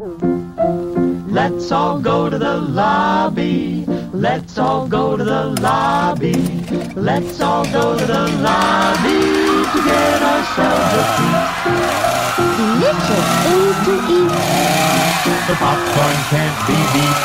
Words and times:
Let's 0.00 1.70
all 1.70 2.00
go 2.00 2.30
to 2.30 2.38
the 2.38 2.56
lobby. 2.56 3.84
Let's 4.14 4.56
all 4.56 4.88
go 4.88 5.14
to 5.14 5.22
the 5.22 5.44
lobby. 5.60 6.32
Let's 6.96 7.38
all 7.42 7.66
go 7.66 7.98
to 7.98 8.06
the 8.06 8.26
lobby 8.40 9.20
to 9.72 9.78
get 9.84 10.22
ourselves 10.22 10.94
a 10.96 11.04
treat. 11.16 11.44
Delicious 12.56 13.28
things 13.44 13.76
to 13.84 13.94
eat. 14.16 14.32
The 15.48 15.54
popcorn 15.60 16.18
can't 16.32 16.58
be 16.66 16.78
beat. 16.94 17.18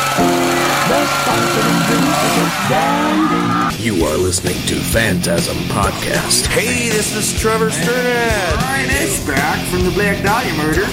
The 0.91 0.99
sparkling 1.15 1.79
drinks 1.87 2.19
are 2.25 2.33
just 2.35 2.59
dandy. 2.69 3.24
You 3.85 4.03
are 4.03 4.17
listening 4.17 4.55
to 4.65 4.73
Phantasm 4.81 5.55
Podcast. 5.69 6.47
Hey, 6.47 6.89
this 6.89 7.15
is 7.15 7.39
Trevor 7.39 7.69
Strnad. 7.69 8.55
Ryan 8.57 8.89
Ace 8.89 9.23
back 9.27 9.63
from 9.67 9.83
the 9.83 9.91
Black 9.91 10.23
Dahlia 10.23 10.53
murder. 10.55 10.85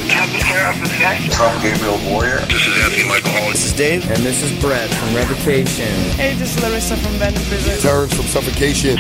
From 1.33 1.63
Gabriel 1.63 1.97
Warrior. 2.13 2.41
This 2.41 2.67
is 2.67 2.85
Anthony 2.85 3.09
Michael 3.09 3.31
Hall. 3.31 3.49
This 3.51 3.65
is 3.65 3.73
Dave. 3.73 4.05
And 4.11 4.19
this 4.19 4.43
is 4.43 4.53
Brett 4.61 4.91
from 4.93 5.15
Revocation. 5.15 5.89
Hey, 6.21 6.35
this 6.35 6.55
is 6.55 6.63
Larissa 6.63 6.99
from 6.99 7.13
Venom 7.13 7.43
Prison. 7.45 7.81
Terrence 7.81 8.13
from 8.13 8.27
Suffocation. 8.27 8.99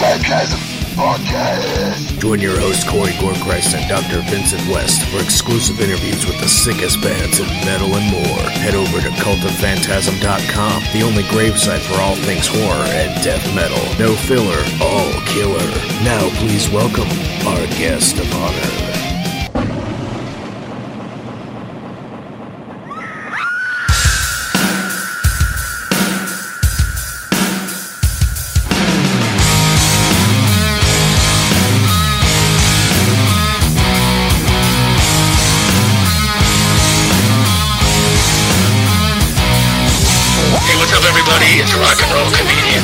Phantasm 0.00 0.67
Podcast. 0.98 2.18
Join 2.18 2.40
your 2.40 2.58
host 2.58 2.88
Corey 2.88 3.12
Gorchrist 3.22 3.72
and 3.72 3.88
Dr. 3.88 4.20
Vincent 4.28 4.66
West 4.68 5.06
for 5.08 5.22
exclusive 5.22 5.80
interviews 5.80 6.26
with 6.26 6.40
the 6.40 6.48
sickest 6.48 7.00
bands 7.00 7.38
in 7.38 7.46
metal 7.64 7.94
and 7.94 8.10
more. 8.10 8.42
Head 8.58 8.74
over 8.74 9.00
to 9.00 9.08
cultofphantasm.com, 9.22 10.82
the 10.92 11.06
only 11.06 11.22
gravesite 11.30 11.86
for 11.86 12.02
all 12.02 12.16
things 12.16 12.48
horror 12.48 12.84
and 12.98 13.14
death 13.22 13.46
metal. 13.54 13.78
No 13.96 14.16
filler, 14.26 14.58
all 14.82 15.12
killer. 15.22 15.70
Now 16.02 16.28
please 16.40 16.68
welcome 16.68 17.08
our 17.46 17.64
guest 17.78 18.18
of 18.18 18.34
honor. 18.34 18.87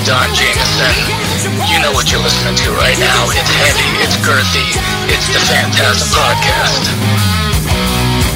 Don 0.05 0.29
Jamieson. 0.37 0.93
You 1.65 1.81
know 1.81 1.89
what 1.97 2.13
you're 2.13 2.21
listening 2.21 2.53
to 2.61 2.69
right 2.77 3.01
now. 3.01 3.25
It's 3.33 3.49
heavy, 3.49 3.89
it's 4.05 4.21
girthy, 4.21 4.69
it's 5.09 5.33
the 5.33 5.41
Phantasm 5.49 6.13
Podcast. 6.13 6.93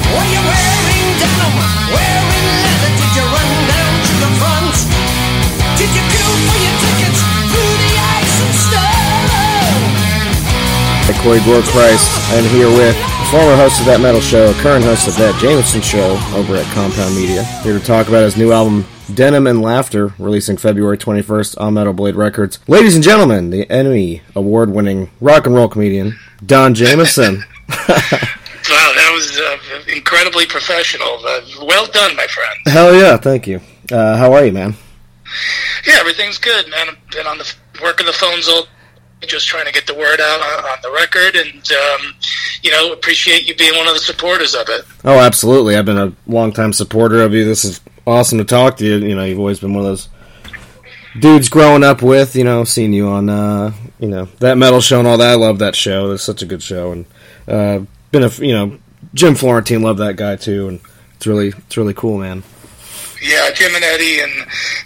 Were 0.08 0.28
you 0.32 0.40
wearing 0.48 1.08
denim? 1.20 1.56
Wearing 1.92 2.48
leather? 2.64 2.92
Did 2.96 3.12
you 3.12 3.24
run 3.28 3.52
down 3.68 3.92
to 4.00 4.14
the 4.16 4.30
front? 4.40 4.74
Did 5.76 5.92
you 5.92 6.00
queue 6.08 6.32
for 6.40 6.56
your 6.56 6.72
tickets 6.80 7.20
through 7.52 7.76
the 7.84 7.92
ice 8.16 8.36
and 8.40 8.54
snow? 8.56 8.88
Corey 11.20 11.44
Gorchrist. 11.44 12.08
I'm 12.32 12.48
here 12.48 12.72
with 12.72 12.96
the 12.96 13.26
former 13.28 13.56
host 13.60 13.80
of 13.80 13.86
that 13.92 14.00
metal 14.00 14.22
show, 14.22 14.54
current 14.64 14.84
host 14.84 15.08
of 15.08 15.16
that 15.16 15.36
Jamieson 15.36 15.82
show 15.82 16.16
over 16.32 16.56
at 16.56 16.64
Compound 16.72 17.14
Media. 17.14 17.44
Here 17.60 17.76
to 17.78 17.84
talk 17.84 18.08
about 18.08 18.22
his 18.22 18.38
new 18.38 18.52
album, 18.52 18.86
Denim 19.12 19.46
and 19.46 19.62
Laughter, 19.62 20.12
releasing 20.18 20.56
February 20.56 20.98
21st 20.98 21.60
on 21.60 21.74
Metal 21.74 21.92
Blade 21.92 22.14
Records. 22.14 22.58
Ladies 22.68 22.94
and 22.94 23.02
gentlemen, 23.02 23.50
the 23.50 23.70
Emmy 23.70 24.22
award 24.34 24.70
winning 24.70 25.10
rock 25.20 25.46
and 25.46 25.54
roll 25.54 25.68
comedian, 25.68 26.18
Don 26.44 26.74
Jamieson. 26.74 27.44
Wow, 28.70 28.92
that 28.94 29.10
was 29.14 29.38
uh, 29.40 29.96
incredibly 29.96 30.44
professional. 30.44 31.20
Uh, 31.24 31.40
well 31.64 31.86
done, 31.86 32.14
my 32.16 32.26
friend. 32.26 32.58
Hell 32.66 32.94
yeah, 32.94 33.16
thank 33.16 33.46
you. 33.46 33.62
Uh, 33.90 34.16
how 34.16 34.34
are 34.34 34.44
you, 34.44 34.52
man? 34.52 34.74
Yeah, 35.86 35.94
everything's 36.00 36.36
good, 36.36 36.68
man. 36.68 36.88
I've 36.90 37.10
been 37.10 37.26
on 37.26 37.38
the 37.38 37.50
working 37.82 38.04
the 38.04 38.12
phones 38.12 38.46
all 38.46 38.66
just 39.26 39.48
trying 39.48 39.66
to 39.66 39.72
get 39.72 39.86
the 39.86 39.94
word 39.94 40.20
out 40.20 40.40
on, 40.40 40.64
on 40.64 40.78
the 40.82 40.92
record, 40.92 41.34
and 41.34 41.72
um, 41.72 42.14
you 42.62 42.70
know, 42.70 42.92
appreciate 42.92 43.48
you 43.48 43.54
being 43.56 43.76
one 43.76 43.88
of 43.88 43.94
the 43.94 44.00
supporters 44.00 44.54
of 44.54 44.68
it. 44.68 44.84
Oh, 45.04 45.18
absolutely. 45.18 45.76
I've 45.76 45.86
been 45.86 45.98
a 45.98 46.12
longtime 46.26 46.72
supporter 46.72 47.22
of 47.22 47.32
you. 47.32 47.44
This 47.44 47.64
is 47.64 47.80
awesome 48.08 48.38
to 48.38 48.44
talk 48.44 48.76
to 48.78 48.84
you. 48.84 48.96
You 48.96 49.14
know, 49.14 49.24
you've 49.24 49.38
always 49.38 49.60
been 49.60 49.74
one 49.74 49.84
of 49.84 49.90
those 49.90 50.08
dudes 51.18 51.48
growing 51.48 51.84
up 51.84 52.02
with, 52.02 52.36
you 52.36 52.44
know, 52.44 52.64
seeing 52.64 52.92
you 52.92 53.08
on, 53.08 53.28
uh, 53.28 53.72
you 53.98 54.08
know, 54.08 54.26
that 54.40 54.58
metal 54.58 54.80
show 54.80 54.98
and 54.98 55.08
all 55.08 55.18
that. 55.18 55.30
I 55.30 55.34
love 55.34 55.58
that 55.60 55.76
show. 55.76 56.12
It's 56.12 56.22
such 56.22 56.42
a 56.42 56.46
good 56.46 56.62
show. 56.62 56.92
And, 56.92 57.06
uh, 57.46 57.80
been 58.10 58.24
a, 58.24 58.30
you 58.36 58.52
know, 58.52 58.78
Jim 59.14 59.34
Florentine, 59.34 59.82
love 59.82 59.98
that 59.98 60.16
guy 60.16 60.36
too. 60.36 60.68
And 60.68 60.80
it's 61.16 61.26
really, 61.26 61.48
it's 61.48 61.76
really 61.76 61.94
cool, 61.94 62.18
man. 62.18 62.42
Yeah, 63.20 63.50
Jim 63.52 63.74
and 63.74 63.84
Eddie, 63.84 64.20
and 64.20 64.32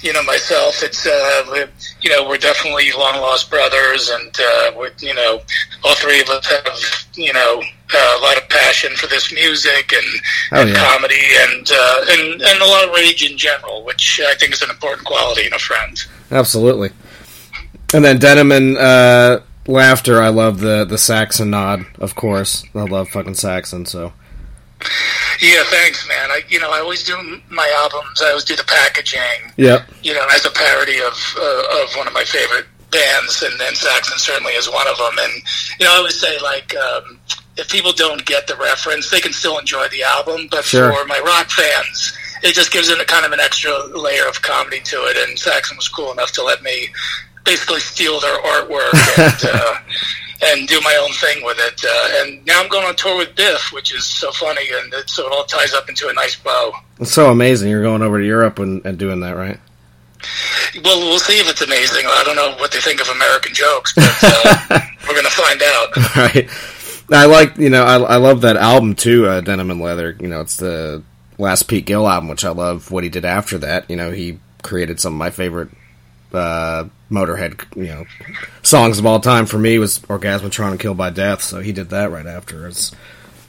you 0.00 0.12
know 0.12 0.22
myself. 0.22 0.82
It's 0.82 1.06
uh, 1.06 1.66
you 2.00 2.08
know 2.08 2.26
we're 2.26 2.38
definitely 2.38 2.90
long 2.92 3.16
lost 3.16 3.50
brothers, 3.50 4.08
and 4.08 4.34
uh, 4.40 4.72
we 4.78 4.88
you 5.06 5.14
know 5.14 5.42
all 5.84 5.94
three 5.96 6.20
of 6.22 6.28
us 6.30 6.46
have 6.46 7.06
you 7.14 7.32
know 7.34 7.62
uh, 7.94 8.16
a 8.19 8.22
lot 8.22 8.36
of 8.36 8.48
passion 8.48 8.94
for 8.97 9.06
this 9.06 9.32
music 9.32 9.92
and, 9.92 10.20
Oh, 10.53 10.60
and 10.60 10.70
yeah. 10.70 10.88
comedy, 10.92 11.20
and, 11.41 11.70
uh, 11.72 12.04
and 12.10 12.42
and 12.42 12.60
a 12.60 12.66
lot 12.66 12.84
of 12.88 12.94
rage 12.94 13.22
in 13.28 13.36
general, 13.38 13.84
which 13.84 14.20
I 14.25 14.34
think 14.34 14.53
is 14.53 14.62
an 14.62 14.70
important 14.70 15.06
quality 15.06 15.47
in 15.47 15.53
a 15.54 15.58
friend. 15.58 15.98
Absolutely. 16.31 16.91
And 17.94 18.04
then 18.04 18.19
Denim 18.19 18.52
and, 18.52 18.76
uh, 18.78 19.41
Laughter, 19.66 20.20
I 20.20 20.28
love 20.28 20.58
the, 20.60 20.84
the 20.84 20.98
Saxon 20.98 21.50
nod, 21.50 21.84
of 22.00 22.14
course. 22.16 22.64
I 22.75 22.81
love 22.82 23.08
fucking 23.10 23.34
Saxon, 23.34 23.86
so. 23.86 24.12
Yeah, 25.41 25.62
thanks, 25.66 26.06
man. 26.08 26.31
I 26.31 26.42
you 26.48 26.58
know 26.58 26.70
I 26.70 26.81
always 26.81 27.04
do 27.04 27.16
my 27.50 27.72
albums. 27.78 28.20
I 28.20 28.31
always 28.31 28.44
do 28.44 28.56
the 28.56 28.64
packaging. 28.64 29.52
Yeah. 29.56 29.84
you 30.02 30.12
know, 30.14 30.26
as 30.34 30.44
a 30.44 30.50
parody 30.50 30.98
of 31.00 31.14
uh, 31.38 31.82
of 31.84 31.94
one 31.97 32.08
of 32.08 32.12
my 32.12 32.25
favorite 32.25 32.66
bands, 32.91 33.42
and, 33.42 33.60
and 33.60 33.76
Saxon 33.76 34.19
certainly 34.19 34.52
is 34.54 34.69
one 34.69 34.86
of 34.88 34.98
them. 34.98 35.14
And 35.20 35.32
you 35.78 35.86
know, 35.86 35.92
I 35.92 35.97
always 35.98 36.19
say 36.20 36.36
like, 36.41 36.75
um, 36.76 37.19
if 37.56 37.68
people 37.70 37.92
don't 37.92 38.24
get 38.24 38.46
the 38.46 38.56
reference, 38.56 39.10
they 39.10 39.20
can 39.20 39.32
still 39.32 39.58
enjoy 39.58 39.88
the 39.88 40.02
album. 40.02 40.48
But 40.50 40.64
Sure. 40.64 40.92
for 40.92 41.04
my 41.06 41.18
rock 41.20 41.50
fans, 41.50 42.12
it 42.42 42.54
just 42.54 42.72
gives 42.72 42.88
it 42.88 43.00
a 43.00 43.04
kind 43.04 43.24
of 43.26 43.32
an 43.32 43.40
extra 43.40 43.72
layer 43.96 44.26
of 44.26 44.40
comedy 44.42 44.80
to 44.80 44.96
it. 45.06 45.16
And 45.28 45.38
Saxon 45.38 45.76
was 45.76 45.88
cool 45.88 46.12
enough 46.12 46.32
to 46.32 46.42
let 46.42 46.62
me 46.62 46.88
basically 47.44 47.80
steal 47.80 48.20
their 48.20 48.38
artwork 48.40 48.92
and. 49.18 49.54
Uh, 49.54 49.74
and 50.44 50.66
do 50.66 50.80
my 50.80 50.96
own 51.00 51.12
thing 51.12 51.44
with 51.44 51.56
it, 51.60 51.84
uh, 51.88 52.08
and 52.26 52.44
now 52.46 52.60
I'm 52.60 52.68
going 52.68 52.84
on 52.84 52.96
tour 52.96 53.16
with 53.16 53.36
Biff, 53.36 53.70
which 53.72 53.94
is 53.94 54.04
so 54.04 54.32
funny, 54.32 54.69
and 54.74 54.92
it, 54.92 55.08
so 55.08 55.24
it 55.24 55.32
all 55.32 55.44
ties 55.44 55.72
up 55.72 55.88
into 55.88 56.08
a 56.08 56.12
nice 56.14 56.34
bow. 56.34 56.72
It's 56.98 57.12
so 57.12 57.30
amazing. 57.30 57.70
You're 57.70 57.84
going 57.84 58.02
over 58.02 58.19
to 58.19 58.26
Europe 58.26 58.58
and, 58.58 58.84
and 58.84 58.98
doing 58.98 59.20
that, 59.20 59.36
right? 59.36 59.60
Well, 60.82 60.98
we'll 60.98 61.20
see 61.20 61.38
if 61.38 61.48
it's 61.48 61.62
amazing. 61.62 62.06
I 62.06 62.24
don't 62.24 62.34
know 62.34 62.56
what 62.58 62.72
they 62.72 62.80
think 62.80 63.00
of 63.00 63.08
American 63.10 63.54
jokes, 63.54 63.92
but 63.94 64.19
uh, 64.20 64.80
we're 65.06 65.14
going 65.14 65.24
to 65.24 65.30
find 65.30 65.62
out. 65.62 65.96
right. 66.16 66.50
I 67.14 67.26
like, 67.26 67.56
you 67.58 67.70
know, 67.70 67.84
I, 67.84 67.96
I 67.96 68.16
love 68.16 68.42
that 68.42 68.56
album 68.56 68.94
too, 68.94 69.26
uh, 69.26 69.40
Denim 69.40 69.70
and 69.70 69.80
Leather. 69.80 70.16
You 70.20 70.28
know, 70.28 70.40
it's 70.40 70.56
the 70.56 71.02
last 71.38 71.64
Pete 71.64 71.86
Gill 71.86 72.08
album, 72.08 72.28
which 72.28 72.44
I 72.44 72.50
love 72.50 72.90
what 72.90 73.04
he 73.04 73.10
did 73.10 73.24
after 73.24 73.58
that. 73.58 73.88
You 73.90 73.96
know, 73.96 74.10
he 74.10 74.38
created 74.62 75.00
some 75.00 75.14
of 75.14 75.18
my 75.18 75.30
favorite 75.30 75.68
uh, 76.32 76.84
Motorhead, 77.10 77.64
you 77.76 77.86
know, 77.86 78.06
songs 78.62 78.98
of 78.98 79.06
all 79.06 79.20
time. 79.20 79.46
For 79.46 79.58
me, 79.58 79.78
was 79.78 79.98
Orgasmatron 80.00 80.72
and 80.72 80.80
Kill 80.80 80.94
by 80.94 81.10
Death. 81.10 81.42
So 81.42 81.60
he 81.60 81.72
did 81.72 81.90
that 81.90 82.10
right 82.10 82.26
after. 82.26 82.66
It's 82.66 82.92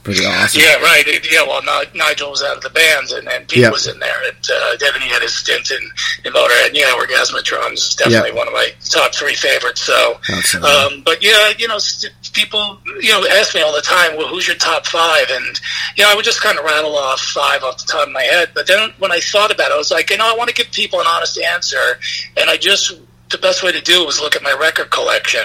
pretty 0.03 0.25
awesome. 0.25 0.61
Yeah, 0.61 0.75
right. 0.81 1.03
It- 1.07 1.31
yeah, 1.31 1.43
well, 1.43 1.61
Ni- 1.63 1.97
Nigel 1.97 2.29
was 2.31 2.43
out 2.43 2.57
of 2.57 2.63
the 2.63 2.69
band, 2.69 3.09
and, 3.11 3.27
and 3.27 3.47
Pete 3.47 3.59
Yeah. 3.63 3.69
was 3.69 3.87
in 3.87 3.97
there. 3.99 4.21
And 4.27 4.37
uh, 4.51 4.75
Devin, 4.77 5.01
had 5.01 5.21
his 5.21 5.35
stint 5.35 5.71
in, 5.71 5.81
in 6.25 6.33
Motorhead. 6.33 6.71
Yeah, 6.73 6.91
Orgasmatron's 6.99 7.95
definitely 7.95 8.29
Yeah. 8.31 8.35
one 8.35 8.47
of 8.47 8.53
my 8.53 8.69
top 8.89 9.15
three 9.15 9.35
favorites. 9.35 9.81
So, 9.81 10.19
um, 10.61 11.01
but 11.05 11.23
yeah, 11.23 11.53
you 11.57 11.67
know, 11.67 11.77
st- 11.77 12.13
people, 12.33 12.79
you 13.01 13.09
know, 13.11 13.25
ask 13.27 13.53
me 13.55 13.61
all 13.61 13.73
the 13.73 13.81
time, 13.81 14.17
well, 14.17 14.27
who's 14.27 14.47
your 14.47 14.55
top 14.57 14.85
five? 14.85 15.25
And, 15.29 15.59
you 15.95 16.03
know, 16.03 16.11
I 16.11 16.15
would 16.15 16.25
just 16.25 16.41
kind 16.41 16.57
of 16.57 16.65
rattle 16.65 16.95
off 16.97 17.19
five 17.21 17.63
off 17.63 17.77
the 17.77 17.85
top 17.91 18.07
of 18.07 18.13
my 18.13 18.23
head. 18.23 18.49
But 18.53 18.67
then 18.67 18.91
when 18.99 19.11
I 19.11 19.19
thought 19.19 19.51
about 19.53 19.71
it, 19.71 19.73
I 19.73 19.77
was 19.77 19.91
like, 19.91 20.09
you 20.09 20.17
know, 20.17 20.31
I 20.31 20.35
want 20.35 20.49
to 20.49 20.55
give 20.55 20.71
people 20.71 20.99
an 20.99 21.05
honest 21.07 21.37
answer. 21.39 21.99
And 22.37 22.49
I 22.49 22.57
just, 22.57 22.93
the 23.33 23.37
best 23.39 23.61
way 23.63 23.71
to 23.73 23.81
do 23.81 24.01
it 24.01 24.05
was 24.05 24.21
look 24.21 24.35
at 24.37 24.41
my 24.43 24.55
record 24.59 24.89
collection 24.89 25.41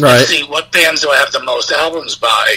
Right. 0.00 0.18
and 0.20 0.26
see 0.26 0.42
what 0.44 0.72
bands 0.72 1.02
do 1.02 1.10
I 1.10 1.16
have 1.16 1.30
the 1.32 1.42
most 1.42 1.70
albums 1.70 2.16
by. 2.16 2.54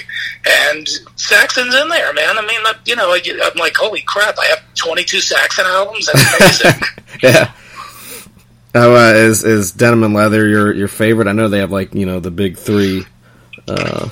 And 0.48 0.88
Saxon's 1.18 1.76
in 1.76 1.90
there, 1.90 2.14
man. 2.14 2.38
I 2.38 2.42
mean, 2.42 2.62
I- 2.64 2.76
you 2.86 2.96
know, 2.96 3.10
I, 3.12 3.22
I'm 3.44 3.58
like, 3.60 3.76
holy 3.76 4.02
crap, 4.02 4.40
I 4.40 4.46
have 4.46 4.60
22 4.76 5.20
Saxon 5.20 5.66
albums. 5.68 6.06
That's 6.08 6.62
amazing. 6.64 6.82
yeah. 7.24 7.52
How 8.74 8.94
uh, 8.94 9.14
is 9.14 9.44
is 9.44 9.72
Denim 9.72 10.04
and 10.04 10.14
Leather 10.14 10.48
your 10.48 10.74
your 10.74 10.90
favorite? 10.90 11.28
I 11.28 11.32
know 11.32 11.48
they 11.48 11.60
have 11.60 11.72
like 11.72 11.94
you 11.96 12.06
know 12.06 12.20
the 12.20 12.30
big 12.32 12.58
three. 12.58 13.06
Uh, 13.70 14.10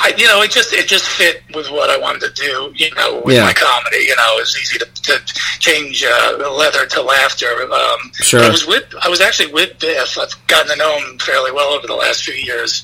I 0.00 0.14
you 0.16 0.26
know, 0.26 0.42
it 0.42 0.50
just 0.50 0.72
it 0.72 0.86
just 0.86 1.06
fit 1.08 1.42
with 1.54 1.70
what 1.70 1.90
I 1.90 1.98
wanted 1.98 2.20
to 2.20 2.32
do. 2.34 2.72
You 2.74 2.94
know, 2.94 3.20
with 3.24 3.36
Yeah. 3.36 3.44
my 3.44 3.52
comedy. 3.52 3.98
You 4.06 4.16
know, 4.16 4.38
it's 4.38 4.56
easy 4.60 4.78
to, 4.78 4.86
to 4.86 5.18
change 5.58 6.04
uh, 6.04 6.36
leather 6.56 6.86
to 6.86 7.02
laughter. 7.02 7.70
Um, 7.72 8.10
Sure. 8.14 8.40
I 8.40 8.48
was 8.48 8.66
with 8.66 8.84
I 9.02 9.08
was 9.08 9.20
actually 9.20 9.52
with 9.52 9.78
Biff. 9.78 10.18
I've 10.18 10.34
gotten 10.46 10.70
to 10.72 10.76
know 10.76 10.96
him 10.98 11.18
fairly 11.18 11.52
well 11.52 11.70
over 11.72 11.86
the 11.86 11.94
last 11.96 12.24
few 12.24 12.34
years. 12.34 12.82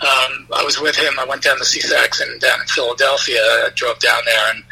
Um, 0.00 0.46
I 0.54 0.62
was 0.64 0.80
with 0.80 0.96
him. 0.96 1.14
I 1.18 1.24
went 1.24 1.42
down 1.42 1.58
to 1.58 1.64
see 1.64 1.80
Saxon 1.80 2.38
down 2.38 2.60
in 2.60 2.66
Philadelphia. 2.66 3.40
I 3.40 3.70
drove 3.74 3.98
down 4.00 4.20
there 4.24 4.50
and 4.54 4.64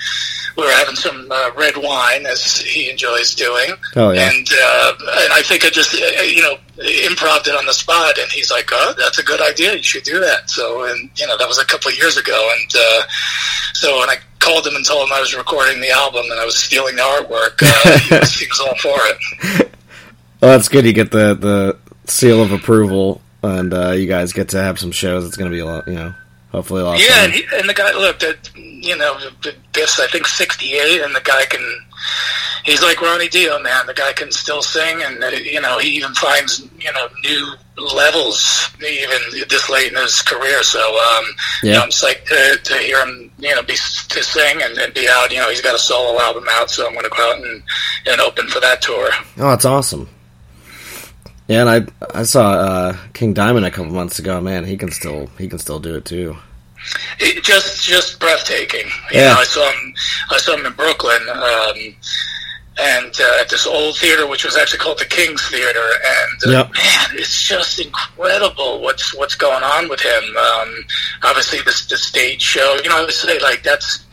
we 0.56 0.64
were 0.64 0.70
having 0.72 0.96
some 0.96 1.28
uh, 1.30 1.50
red 1.56 1.76
wine 1.78 2.26
as 2.26 2.58
he 2.58 2.90
enjoys 2.90 3.34
doing. 3.34 3.70
Oh, 3.96 4.10
yeah. 4.10 4.30
And 4.30 4.46
uh, 4.62 4.92
and 5.22 5.32
I 5.32 5.42
think 5.42 5.64
I 5.64 5.70
just 5.70 5.94
uh, 5.94 6.22
you 6.22 6.42
know 6.42 6.56
improved 6.78 7.48
it 7.48 7.54
on 7.54 7.66
the 7.66 7.74
spot, 7.74 8.18
and 8.18 8.30
he's 8.30 8.50
like, 8.50 8.68
"Oh, 8.72 8.94
that's 8.96 9.18
a 9.18 9.22
good 9.22 9.40
idea. 9.40 9.74
You 9.74 9.82
should 9.82 10.04
do 10.04 10.20
that." 10.20 10.48
So 10.48 10.84
and 10.84 11.10
you 11.16 11.26
know 11.26 11.36
that 11.36 11.48
was 11.48 11.58
a 11.58 11.64
couple 11.64 11.90
of 11.90 11.98
years 11.98 12.16
ago, 12.16 12.50
and 12.58 12.72
uh, 12.74 13.02
so 13.74 13.98
when 13.98 14.08
I 14.08 14.16
called 14.38 14.66
him 14.66 14.74
and 14.74 14.84
told 14.84 15.08
him 15.08 15.12
I 15.14 15.20
was 15.20 15.34
recording 15.34 15.80
the 15.80 15.90
album 15.90 16.24
and 16.30 16.40
I 16.40 16.44
was 16.44 16.58
stealing 16.58 16.96
the 16.96 17.02
artwork, 17.02 17.62
uh, 17.62 17.98
he, 18.08 18.14
was, 18.14 18.34
he 18.34 18.46
was 18.46 18.60
all 18.60 18.76
for 18.76 18.96
it. 18.96 19.70
Well, 20.40 20.50
that's 20.50 20.68
good. 20.68 20.84
You 20.84 20.92
get 20.92 21.10
the 21.10 21.34
the 21.34 21.78
seal 22.10 22.42
of 22.42 22.52
approval, 22.52 23.20
and 23.42 23.72
uh, 23.72 23.90
you 23.92 24.06
guys 24.06 24.32
get 24.32 24.48
to 24.50 24.62
have 24.62 24.78
some 24.78 24.92
shows. 24.92 25.24
It's 25.24 25.36
going 25.36 25.50
to 25.50 25.54
be 25.54 25.60
a 25.60 25.66
lot, 25.66 25.86
you 25.86 25.94
know, 25.94 26.14
hopefully 26.50 26.82
a 26.82 26.84
lot. 26.84 26.94
of 26.96 27.00
Yeah, 27.00 27.24
and, 27.24 27.32
he, 27.32 27.44
and 27.54 27.68
the 27.68 27.74
guy 27.74 27.92
looked 27.92 28.22
at 28.22 28.50
you 28.56 28.96
know 28.96 29.18
this 29.72 30.00
I 30.00 30.06
think 30.08 30.26
sixty 30.26 30.74
eight, 30.74 31.02
and 31.02 31.14
the 31.14 31.20
guy 31.20 31.44
can. 31.44 31.62
He's 32.64 32.80
like 32.82 33.00
Ronnie 33.02 33.28
Dio, 33.28 33.58
man. 33.60 33.86
The 33.86 33.94
guy 33.94 34.12
can 34.12 34.30
still 34.30 34.62
sing, 34.62 35.02
and 35.02 35.16
you 35.44 35.60
know 35.60 35.78
he 35.78 35.88
even 35.96 36.14
finds 36.14 36.60
you 36.78 36.92
know 36.92 37.08
new 37.24 37.54
levels 37.96 38.68
even 38.78 39.18
this 39.48 39.68
late 39.68 39.90
in 39.92 39.98
his 39.98 40.22
career. 40.22 40.62
So 40.62 40.78
um, 40.80 41.24
you 41.62 41.70
Yeah. 41.70 41.78
know, 41.78 41.82
I'm 41.84 41.88
psyched 41.90 42.24
to, 42.26 42.58
to 42.62 42.74
hear 42.78 43.04
him 43.04 43.30
you 43.38 43.54
know 43.54 43.62
be 43.62 43.74
to 43.74 44.22
sing 44.22 44.62
and, 44.62 44.78
and 44.78 44.94
be 44.94 45.08
out. 45.08 45.32
You 45.32 45.38
know, 45.38 45.48
he's 45.50 45.60
got 45.60 45.74
a 45.74 45.78
solo 45.78 46.20
album 46.20 46.44
out, 46.50 46.70
so 46.70 46.86
I'm 46.86 46.92
going 46.92 47.04
to 47.04 47.10
go 47.10 47.30
out 47.32 47.36
and 47.44 47.62
and 48.06 48.20
open 48.20 48.46
for 48.48 48.60
that 48.60 48.80
tour. 48.82 49.10
Oh, 49.38 49.52
it's 49.52 49.64
awesome. 49.64 50.08
Yeah, 51.48 51.66
and 51.66 51.90
I 52.14 52.18
I 52.20 52.22
saw 52.22 52.50
uh, 52.52 52.96
King 53.12 53.32
Diamond 53.34 53.66
a 53.66 53.70
couple 53.70 53.92
months 53.92 54.18
ago. 54.20 54.40
Man, 54.40 54.64
he 54.64 54.76
can 54.76 54.90
still 54.92 55.26
he 55.38 55.48
can 55.48 55.58
still 55.58 55.80
do 55.80 55.96
it 55.96 56.04
too. 56.04 56.36
It, 57.20 57.42
just 57.44 57.84
just 57.84 58.18
breathtaking. 58.20 58.86
You 59.10 59.20
Yeah. 59.20 59.28
know, 59.34 59.40
I 59.40 59.44
saw 59.44 59.70
him. 59.70 59.94
I 60.30 60.38
saw 60.38 60.56
him 60.56 60.66
in 60.66 60.72
Brooklyn, 60.72 61.22
um, 61.28 61.96
and 62.80 63.14
uh, 63.20 63.40
at 63.40 63.48
this 63.50 63.66
old 63.66 63.96
theater, 63.98 64.26
which 64.26 64.44
was 64.44 64.56
actually 64.56 64.78
called 64.78 64.98
the 64.98 65.04
King's 65.04 65.46
Theater. 65.48 65.84
And 66.06 66.54
uh, 66.54 66.58
Yep. 66.58 66.72
man, 66.74 67.06
it's 67.14 67.42
just 67.42 67.78
incredible 67.80 68.80
what's 68.80 69.14
what's 69.14 69.34
going 69.34 69.62
on 69.62 69.88
with 69.88 70.00
him. 70.00 70.24
Um, 70.36 70.84
obviously, 71.22 71.60
this 71.62 71.86
the 71.86 71.96
stage 71.96 72.40
show. 72.42 72.78
You 72.82 72.88
know, 72.90 72.98
I 72.98 73.00
would 73.02 73.12
say 73.12 73.38
like 73.40 73.62
that's. 73.62 74.04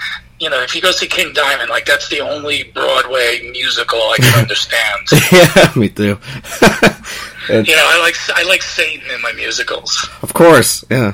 You 0.42 0.50
know, 0.50 0.62
if 0.62 0.74
you 0.74 0.80
go 0.82 0.92
see 0.92 1.06
King 1.06 1.34
Diamond, 1.34 1.70
like 1.70 1.84
that's 1.86 2.08
the 2.08 2.22
only 2.22 2.64
Broadway 2.74 3.50
musical 3.52 4.00
I 4.00 4.16
can 4.22 4.40
understand. 4.44 5.02
yeah, 5.34 5.70
me 5.76 5.90
too. 5.90 6.18
you 7.50 7.76
know, 7.76 7.86
I 7.86 8.00
like 8.02 8.16
I 8.34 8.44
like 8.44 8.62
Satan 8.62 9.10
in 9.14 9.22
my 9.22 9.34
musicals. 9.34 10.08
Of 10.22 10.34
course, 10.34 10.86
yeah. 10.90 11.12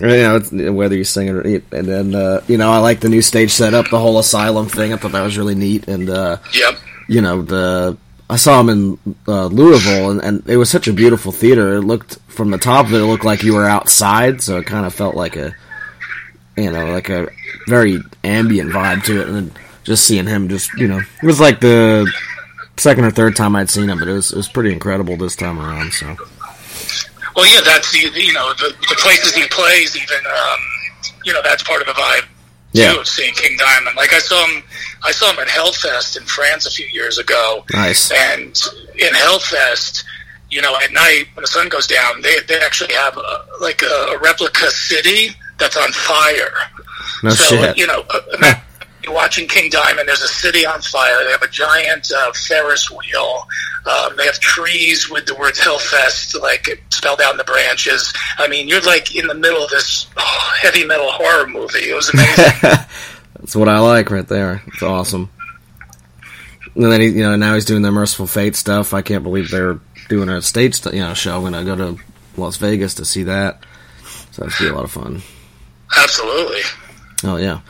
You 0.00 0.06
know, 0.08 0.36
it's, 0.36 0.50
whether 0.50 0.96
you 0.96 1.04
sing 1.04 1.28
it 1.28 1.34
or 1.34 1.42
and 1.42 1.86
then 1.86 2.14
uh, 2.14 2.40
you 2.48 2.56
know, 2.56 2.70
I 2.70 2.78
like 2.78 3.00
the 3.00 3.08
new 3.08 3.22
stage 3.22 3.50
setup, 3.50 3.90
the 3.90 3.98
whole 3.98 4.18
asylum 4.18 4.66
thing. 4.66 4.92
I 4.92 4.96
thought 4.96 5.12
that 5.12 5.22
was 5.22 5.36
really 5.36 5.54
neat, 5.54 5.88
and 5.88 6.08
uh, 6.08 6.38
Yep. 6.54 6.78
you 7.08 7.20
know, 7.20 7.42
the 7.42 7.96
I 8.30 8.36
saw 8.36 8.60
him 8.60 8.68
in 8.68 8.98
uh, 9.26 9.46
Louisville, 9.46 10.10
and, 10.12 10.22
and 10.22 10.48
it 10.48 10.56
was 10.56 10.70
such 10.70 10.86
a 10.88 10.92
beautiful 10.92 11.32
theater. 11.32 11.74
It 11.74 11.82
looked 11.82 12.18
from 12.28 12.50
the 12.50 12.58
top 12.58 12.86
of 12.86 12.94
it, 12.94 13.00
it 13.00 13.04
looked 13.06 13.24
like 13.24 13.42
you 13.42 13.54
were 13.54 13.66
outside, 13.66 14.40
so 14.40 14.56
it 14.58 14.66
kind 14.66 14.86
of 14.86 14.94
felt 14.94 15.16
like 15.16 15.34
a, 15.36 15.52
you 16.56 16.70
know, 16.70 16.92
like 16.92 17.08
a 17.08 17.28
very 17.66 17.98
ambient 18.22 18.70
vibe 18.70 19.02
to 19.04 19.20
it. 19.20 19.26
And 19.26 19.36
then 19.36 19.52
just 19.82 20.06
seeing 20.06 20.26
him, 20.26 20.48
just 20.48 20.72
you 20.74 20.86
know, 20.86 20.98
it 21.00 21.26
was 21.26 21.40
like 21.40 21.60
the 21.60 22.10
second 22.76 23.04
or 23.04 23.10
third 23.10 23.34
time 23.36 23.56
I'd 23.56 23.68
seen 23.68 23.90
him, 23.90 23.98
but 23.98 24.08
it 24.08 24.12
was 24.12 24.32
it 24.32 24.36
was 24.36 24.48
pretty 24.48 24.72
incredible 24.72 25.16
this 25.16 25.36
time 25.36 25.58
around. 25.58 25.92
So 25.92 26.16
Well, 27.40 27.54
yeah, 27.54 27.62
that's 27.64 27.90
the 27.90 28.00
you 28.20 28.32
know 28.34 28.52
the, 28.54 28.68
the 28.88 28.96
places 28.98 29.34
he 29.34 29.46
plays. 29.48 29.96
Even 29.96 30.18
um, 30.26 30.60
you 31.24 31.32
know 31.32 31.40
that's 31.42 31.62
part 31.62 31.80
of 31.80 31.86
the 31.86 31.94
vibe 31.94 32.26
Yeah. 32.72 32.92
too 32.92 33.00
of 33.00 33.08
seeing 33.08 33.32
King 33.32 33.56
Diamond. 33.56 33.96
Like 33.96 34.12
I 34.12 34.18
saw 34.18 34.44
him, 34.46 34.62
I 35.02 35.10
saw 35.10 35.32
him 35.32 35.38
at 35.38 35.48
Hellfest 35.48 36.18
in 36.18 36.24
France 36.24 36.66
a 36.66 36.70
few 36.70 36.86
years 36.88 37.16
ago, 37.16 37.64
nice. 37.72 38.10
and 38.10 38.54
in 38.98 39.12
Hellfest, 39.14 40.04
you 40.50 40.60
know, 40.60 40.76
at 40.84 40.92
night 40.92 41.24
when 41.32 41.42
the 41.42 41.46
sun 41.46 41.70
goes 41.70 41.86
down, 41.86 42.20
they 42.20 42.40
they 42.46 42.58
actually 42.60 42.92
have 42.92 43.16
a, 43.16 43.46
like 43.62 43.80
a, 43.82 43.86
a 44.14 44.18
replica 44.18 44.70
city 44.70 45.34
that's 45.58 45.78
on 45.78 45.90
fire. 45.92 46.52
No 47.22 47.30
so 47.30 47.56
shit. 47.56 47.78
you 47.78 47.86
know, 47.86 48.04
uh, 48.10 48.20
watching 49.12 49.46
King 49.48 49.70
Diamond. 49.70 50.08
There's 50.08 50.22
a 50.22 50.28
city 50.28 50.66
on 50.66 50.80
fire. 50.80 51.24
They 51.24 51.30
have 51.30 51.42
a 51.42 51.48
giant 51.48 52.10
uh, 52.10 52.32
Ferris 52.32 52.90
wheel. 52.90 53.46
Um, 53.86 54.16
they 54.16 54.24
have 54.24 54.38
trees 54.40 55.08
with 55.10 55.26
the 55.26 55.34
words 55.34 55.58
Hellfest 55.58 56.40
like 56.40 56.82
spelled 56.90 57.20
out 57.20 57.32
in 57.32 57.36
the 57.36 57.44
branches. 57.44 58.12
I 58.38 58.48
mean, 58.48 58.68
you're 58.68 58.80
like 58.82 59.14
in 59.14 59.26
the 59.26 59.34
middle 59.34 59.62
of 59.62 59.70
this 59.70 60.08
oh, 60.16 60.52
heavy 60.60 60.84
metal 60.84 61.10
horror 61.10 61.46
movie. 61.46 61.90
It 61.90 61.94
was 61.94 62.10
amazing. 62.10 62.44
That's 63.40 63.56
what 63.56 63.68
I 63.68 63.78
like 63.78 64.10
right 64.10 64.26
there. 64.26 64.62
It's 64.66 64.82
awesome. 64.82 65.30
And 66.74 66.84
then 66.84 67.00
he, 67.00 67.08
you 67.08 67.22
know, 67.22 67.36
now 67.36 67.54
he's 67.54 67.64
doing 67.64 67.82
the 67.82 67.90
Mercyful 67.90 68.26
Fate 68.26 68.54
stuff. 68.54 68.94
I 68.94 69.02
can't 69.02 69.24
believe 69.24 69.50
they're 69.50 69.80
doing 70.08 70.28
a 70.28 70.42
stage, 70.42 70.74
st- 70.74 70.94
you 70.94 71.00
know, 71.00 71.14
show. 71.14 71.36
I'm 71.36 71.52
gonna 71.52 71.64
go 71.64 71.76
to 71.76 72.02
Las 72.36 72.56
Vegas 72.58 72.94
to 72.94 73.04
see 73.04 73.24
that. 73.24 73.64
So 74.32 74.44
that's 74.44 74.58
be 74.58 74.68
a 74.68 74.74
lot 74.74 74.84
of 74.84 74.90
fun. 74.90 75.22
Absolutely. 75.96 76.60
Oh 77.24 77.36
yeah. 77.36 77.60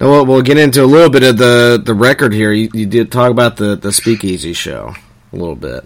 Now 0.00 0.10
we'll, 0.10 0.26
we'll 0.26 0.42
get 0.42 0.58
into 0.58 0.84
a 0.84 0.86
little 0.86 1.10
bit 1.10 1.22
of 1.22 1.38
the 1.38 1.80
the 1.82 1.94
record 1.94 2.32
here. 2.32 2.52
You, 2.52 2.68
you 2.74 2.86
did 2.86 3.10
talk 3.10 3.30
about 3.30 3.56
the 3.56 3.76
the 3.76 3.92
Speakeasy 3.92 4.52
show 4.52 4.94
a 5.32 5.36
little 5.36 5.56
bit. 5.56 5.84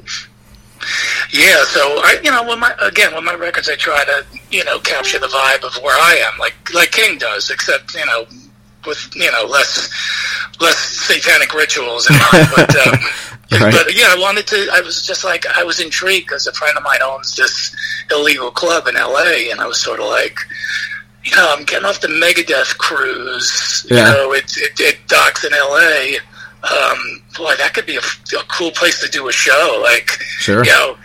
Yeah, 1.32 1.62
so 1.64 1.80
I, 2.02 2.18
you 2.24 2.30
know, 2.30 2.42
when 2.48 2.58
my 2.58 2.74
again, 2.80 3.14
with 3.14 3.22
my 3.22 3.34
records, 3.34 3.68
I 3.68 3.76
try 3.76 4.02
to, 4.04 4.24
you 4.50 4.64
know, 4.64 4.78
capture 4.80 5.18
the 5.18 5.26
vibe 5.26 5.62
of 5.64 5.80
where 5.82 5.96
I 5.96 6.16
am, 6.32 6.38
like 6.38 6.54
like 6.74 6.90
King 6.90 7.18
does, 7.18 7.50
except 7.50 7.94
you 7.94 8.04
know, 8.06 8.24
with 8.86 9.10
you 9.14 9.30
know 9.30 9.44
less 9.44 9.88
less 10.60 10.78
satanic 10.78 11.54
rituals 11.54 12.08
in 12.10 12.16
mind. 12.16 12.48
But 12.56 12.86
um, 12.86 12.98
Right. 13.52 13.74
but 13.74 13.96
yeah, 13.96 14.06
I 14.10 14.16
wanted 14.18 14.46
to. 14.48 14.68
I 14.72 14.80
was 14.80 15.04
just 15.04 15.24
like 15.24 15.44
I 15.56 15.64
was 15.64 15.80
intrigued 15.80 16.28
because 16.28 16.46
a 16.46 16.52
friend 16.52 16.76
of 16.76 16.84
mine 16.84 17.02
owns 17.02 17.34
this 17.34 17.74
illegal 18.10 18.50
club 18.52 18.86
in 18.86 18.96
L.A. 18.96 19.50
and 19.50 19.60
I 19.60 19.66
was 19.66 19.80
sort 19.80 20.00
of 20.00 20.06
like. 20.06 20.38
You 21.24 21.36
know, 21.36 21.54
I'm 21.56 21.64
getting 21.64 21.84
off 21.86 22.00
the 22.00 22.08
Megadeth 22.08 22.78
cruise. 22.78 23.86
You 23.90 23.96
know, 23.96 24.32
it, 24.32 24.56
it, 24.56 24.80
it 24.80 24.96
docks 25.06 25.44
in 25.44 25.52
L.A. 25.52 26.16
Um, 26.62 27.22
boy, 27.36 27.54
that 27.56 27.72
could 27.74 27.86
be 27.86 27.96
a, 27.96 28.00
a 28.00 28.42
cool 28.48 28.70
place 28.70 29.00
to 29.00 29.08
do 29.10 29.28
a 29.28 29.32
show. 29.32 29.80
Like, 29.82 30.10
Sure. 30.38 30.64
you 30.64 30.70
know, 30.70 30.96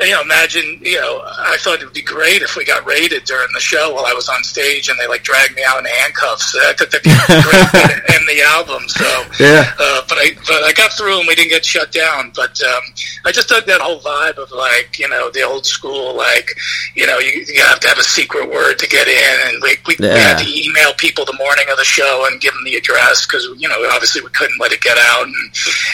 you 0.00 0.10
know, 0.10 0.22
imagine, 0.22 0.78
you 0.82 1.00
know, 1.00 1.22
I 1.24 1.56
thought 1.60 1.80
it 1.80 1.84
would 1.84 1.94
be 1.94 2.02
great 2.02 2.42
if 2.42 2.56
we 2.56 2.64
got 2.64 2.84
raided 2.86 3.24
during 3.24 3.48
the 3.54 3.60
show 3.60 3.92
while 3.94 4.06
I 4.06 4.12
was 4.12 4.28
on 4.28 4.42
stage 4.44 4.88
and 4.88 4.98
they 4.98 5.06
like 5.06 5.22
dragged 5.22 5.54
me 5.54 5.62
out 5.66 5.78
in 5.78 5.84
handcuffs. 5.86 6.54
I 6.56 6.72
thought 6.74 6.90
that'd 6.90 7.02
be 7.02 7.10
great 7.26 8.14
end 8.14 8.24
the 8.28 8.42
album. 8.42 8.88
So, 8.88 9.04
Yeah. 9.38 9.72
uh, 9.78 10.02
but 10.08 10.18
I, 10.18 10.30
but 10.46 10.62
I 10.64 10.72
got 10.72 10.92
through 10.92 11.18
and 11.18 11.28
we 11.28 11.34
didn't 11.34 11.50
get 11.50 11.64
shut 11.64 11.92
down. 11.92 12.32
But 12.34 12.60
um, 12.62 12.82
I 13.24 13.32
just 13.32 13.48
dug 13.48 13.66
that 13.66 13.80
whole 13.80 14.00
vibe 14.00 14.38
of 14.38 14.50
like, 14.52 14.98
you 14.98 15.08
know, 15.08 15.30
the 15.30 15.42
old 15.42 15.66
school, 15.66 16.14
like, 16.16 16.50
you 16.94 17.06
know, 17.06 17.18
you, 17.18 17.44
you 17.48 17.62
have 17.62 17.80
to 17.80 17.88
have 17.88 17.98
a 17.98 18.02
secret 18.02 18.48
word 18.50 18.78
to 18.78 18.88
get 18.88 19.08
in, 19.08 19.36
and 19.48 19.62
we 19.62 19.76
we, 19.86 19.96
we 19.98 20.06
had 20.06 20.38
to 20.38 20.48
email 20.48 20.92
people 20.94 21.24
the 21.24 21.36
morning 21.38 21.64
of 21.70 21.76
the 21.76 21.84
show 21.84 22.26
and 22.30 22.40
give 22.40 22.52
them 22.54 22.64
the 22.64 22.76
address 22.76 23.26
because 23.26 23.44
you 23.58 23.68
know 23.68 23.76
obviously 23.92 24.22
we 24.22 24.28
couldn't 24.30 24.58
let 24.60 24.72
it 24.72 24.80
get 24.80 24.96
out, 24.98 25.26
and 25.26 25.34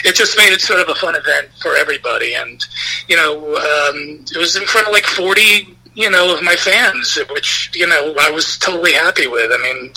it 0.05 0.15
just 0.15 0.37
made 0.37 0.51
it 0.53 0.61
sort 0.61 0.79
of 0.79 0.89
a 0.89 0.95
fun 0.95 1.15
event 1.15 1.49
for 1.61 1.75
everybody. 1.75 2.33
And 2.35 2.63
you 3.07 3.15
know, 3.15 3.55
um, 3.89 4.25
it 4.31 4.37
was 4.37 4.55
in 4.55 4.63
front 4.65 4.87
of 4.87 4.93
like 4.93 5.05
forty, 5.05 5.77
you 5.95 6.09
know, 6.09 6.35
of 6.35 6.43
my 6.43 6.55
fans, 6.55 7.17
which 7.31 7.71
you 7.73 7.87
know 7.87 8.15
I 8.19 8.29
was 8.31 8.57
totally 8.57 8.93
happy 8.93 9.27
with. 9.27 9.51
I 9.53 9.57
mean, 9.63 9.93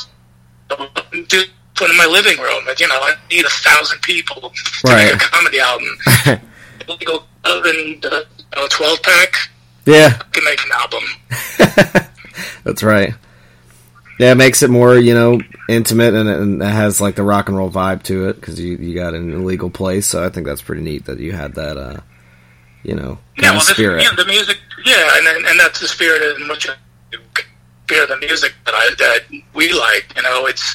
do 1.28 1.42
put 1.74 1.90
in 1.90 1.96
my 1.96 2.06
living 2.06 2.38
room, 2.38 2.64
you 2.78 2.86
know, 2.88 2.94
I 2.94 3.14
need 3.30 3.44
a 3.44 3.48
thousand 3.50 4.00
people 4.02 4.50
to 4.50 4.52
Right. 4.84 5.06
make 5.12 5.14
a 5.14 5.18
comedy 5.18 5.58
album. 5.58 5.98
Illegal 6.88 7.24
club 7.42 7.64
and 7.66 8.04
uh, 8.06 8.20
know, 8.54 8.66
twelve 8.68 9.02
pack 9.02 9.34
Yeah, 9.86 10.10
can 10.32 10.44
make 10.44 10.60
an 10.64 10.70
album. 10.72 11.02
that's 12.64 12.82
right. 12.82 13.14
Yeah, 14.20 14.30
it 14.32 14.36
makes 14.36 14.62
it 14.62 14.70
more, 14.70 14.96
you 14.96 15.12
know, 15.12 15.40
intimate 15.68 16.14
and, 16.14 16.28
and 16.28 16.62
it 16.62 16.66
has 16.66 17.00
like 17.00 17.16
the 17.16 17.24
rock 17.24 17.48
and 17.48 17.56
roll 17.56 17.70
vibe 17.70 18.04
to 18.04 18.28
it 18.28 18.34
because 18.34 18.60
you, 18.60 18.76
you 18.76 18.94
got 18.94 19.14
an 19.14 19.32
illegal 19.32 19.70
place. 19.70 20.06
So 20.06 20.24
I 20.24 20.28
think 20.28 20.46
that's 20.46 20.62
pretty 20.62 20.82
neat 20.82 21.06
that 21.06 21.18
you 21.18 21.32
had 21.32 21.54
that, 21.54 21.76
uh, 21.76 22.00
you 22.84 22.94
know, 22.94 23.18
Yeah, 23.38 23.50
well, 23.50 23.60
this, 23.60 23.68
spirit. 23.70 24.02
you 24.02 24.08
know, 24.10 24.16
the 24.16 24.26
music, 24.26 24.58
yeah, 24.84 25.16
and 25.16 25.26
and- 25.26 25.46
and 25.46 25.58
that's 25.60 25.80
the 25.80 25.88
spirit 25.88 26.40
in 26.40 26.48
which 26.48 26.68
I- 26.68 26.74
of 28.02 28.08
the 28.08 28.16
music 28.16 28.54
that 28.64 28.74
I 28.74 28.94
that 28.98 29.22
we 29.52 29.72
like. 29.72 30.06
You 30.16 30.22
know, 30.22 30.46
it's 30.46 30.74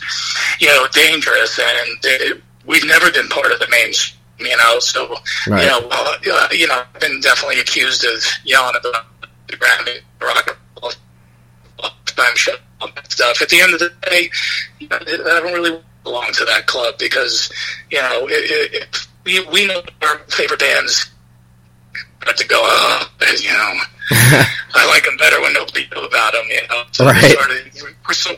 you 0.60 0.68
know 0.68 0.88
dangerous, 0.92 1.58
and 1.60 1.98
it, 2.04 2.42
we've 2.66 2.86
never 2.86 3.12
been 3.12 3.28
part 3.30 3.52
of 3.52 3.60
the 3.60 3.68
mainstream. 3.70 4.18
You 4.40 4.56
know, 4.58 4.80
so 4.80 5.16
Right. 5.48 5.64
you 5.64 5.68
know, 5.70 5.88
uh, 5.92 6.48
you 6.52 6.68
know, 6.68 6.84
I've 6.94 7.00
been 7.02 7.20
definitely 7.20 7.60
accused 7.60 8.06
of 8.06 8.24
yelling 8.46 8.76
about 8.76 9.06
the 9.48 9.58
Grammy 9.58 10.00
rock 10.22 10.58
time 12.06 12.36
show 12.36 12.56
stuff. 13.10 13.42
At 13.42 13.50
the 13.50 13.60
end 13.62 13.74
of 13.74 13.80
the 13.80 13.92
day, 14.10 14.30
you 14.80 14.88
know, 14.88 14.98
I 14.98 15.40
don't 15.42 15.54
really 15.54 15.82
belong 16.04 16.32
to 16.34 16.46
that 16.46 16.68
club 16.68 16.96
because 16.98 17.52
you 17.90 18.00
know 18.02 18.28
it, 18.30 18.74
it, 18.74 19.08
we 19.26 19.44
we 19.48 19.68
know 19.68 19.82
our 20.04 20.20
favorite 20.30 20.60
bands, 20.60 21.10
but 22.26 22.38
to 22.38 22.48
go, 22.48 22.58
oh, 22.62 23.08
you 23.40 23.50
know, 23.50 23.74
I 24.12 24.88
like 24.88 25.06
them 25.06 25.18
better 25.18 25.42
when 25.42 25.54
nobody 25.54 25.88
knew 25.94 26.04
about 26.04 26.34
them. 26.34 26.46
You 26.50 26.62
know, 26.70 26.84
so 26.92 27.06
Right. 27.06 27.22
we're, 27.24 27.30
sort 27.30 27.52
of, 27.52 27.96
we're 28.08 28.14
so 28.14 28.32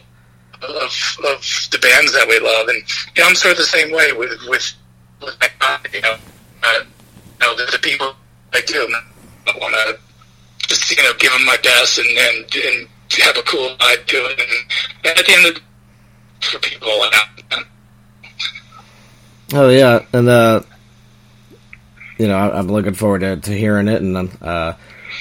of 0.63 1.17
of 1.25 1.67
the 1.71 1.79
bands 1.81 2.13
that 2.13 2.27
we 2.27 2.39
love, 2.39 2.67
and 2.67 2.77
you 3.15 3.23
know, 3.23 3.29
I'm 3.29 3.35
sort 3.35 3.53
of 3.53 3.57
the 3.57 3.63
same 3.63 3.91
way 3.91 4.11
with 4.13 4.31
with 4.47 4.73
with 5.21 5.35
my 5.39 5.47
comedy, 5.59 5.97
you 5.97 6.01
know, 6.01 6.15
uh, 6.63 6.79
you 6.79 6.85
know 7.41 7.55
the, 7.55 7.71
the 7.71 7.79
people 7.79 8.13
I 8.53 8.61
do. 8.61 8.87
I 9.47 9.57
want 9.57 9.73
to 9.73 9.97
just 10.67 10.89
you 10.95 11.01
know 11.01 11.13
give 11.19 11.31
them 11.31 11.45
my 11.45 11.57
best 11.63 11.97
and 11.97 12.07
and, 12.07 12.55
and 12.55 12.87
have 13.19 13.37
a 13.37 13.41
cool 13.43 13.75
vibe 13.79 14.05
to 14.07 14.17
it, 14.17 14.39
and, 14.39 15.09
and 15.09 15.19
at 15.19 15.25
the 15.25 15.33
end 15.33 15.45
of 15.47 15.55
the 15.55 15.61
for 16.41 16.59
people, 16.59 16.89
uh, 16.89 17.61
Oh 19.53 19.69
yeah, 19.69 20.05
and 20.13 20.29
uh, 20.29 20.61
you 22.21 22.27
know, 22.27 22.37
I, 22.37 22.59
I'm 22.59 22.67
looking 22.67 22.93
forward 22.93 23.21
to, 23.21 23.37
to 23.37 23.51
hearing 23.51 23.87
it. 23.87 24.01
And 24.01 24.15
uh, 24.43 24.75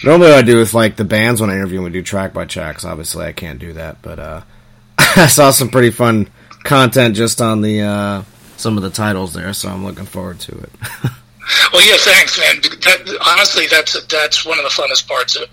normally, 0.05 0.29
what 0.29 0.39
I 0.39 0.43
do 0.43 0.59
with 0.59 0.75
like 0.75 0.97
the 0.97 1.05
bands 1.05 1.41
when 1.41 1.49
I 1.49 1.55
interview, 1.55 1.83
we 1.83 1.89
do 1.89 2.03
track 2.03 2.35
by 2.35 2.45
tracks. 2.45 2.85
Obviously, 2.85 3.25
I 3.25 3.33
can't 3.33 3.59
do 3.59 3.73
that, 3.73 4.03
but 4.03 4.19
uh, 4.19 4.43
I 4.99 5.27
saw 5.27 5.51
some 5.51 5.71
pretty 5.71 5.91
fun 5.91 6.29
content 6.63 7.17
just 7.17 7.41
on 7.41 7.63
the 7.63 7.81
uh, 7.81 8.23
some 8.59 8.77
of 8.77 8.83
the 8.83 8.91
titles 8.91 9.33
there, 9.33 9.55
so 9.55 9.71
I'm 9.71 9.83
looking 9.83 10.05
forward 10.05 10.41
to 10.41 10.59
it. 10.59 10.71
Well, 11.73 11.85
yeah, 11.85 11.97
thanks, 11.99 12.39
man. 12.39 12.61
That, 12.63 13.19
honestly, 13.27 13.67
that's 13.67 14.01
that's 14.07 14.47
one 14.47 14.59
of 14.59 14.63
the 14.63 14.71
funnest 14.71 15.09
parts 15.09 15.35
of 15.35 15.49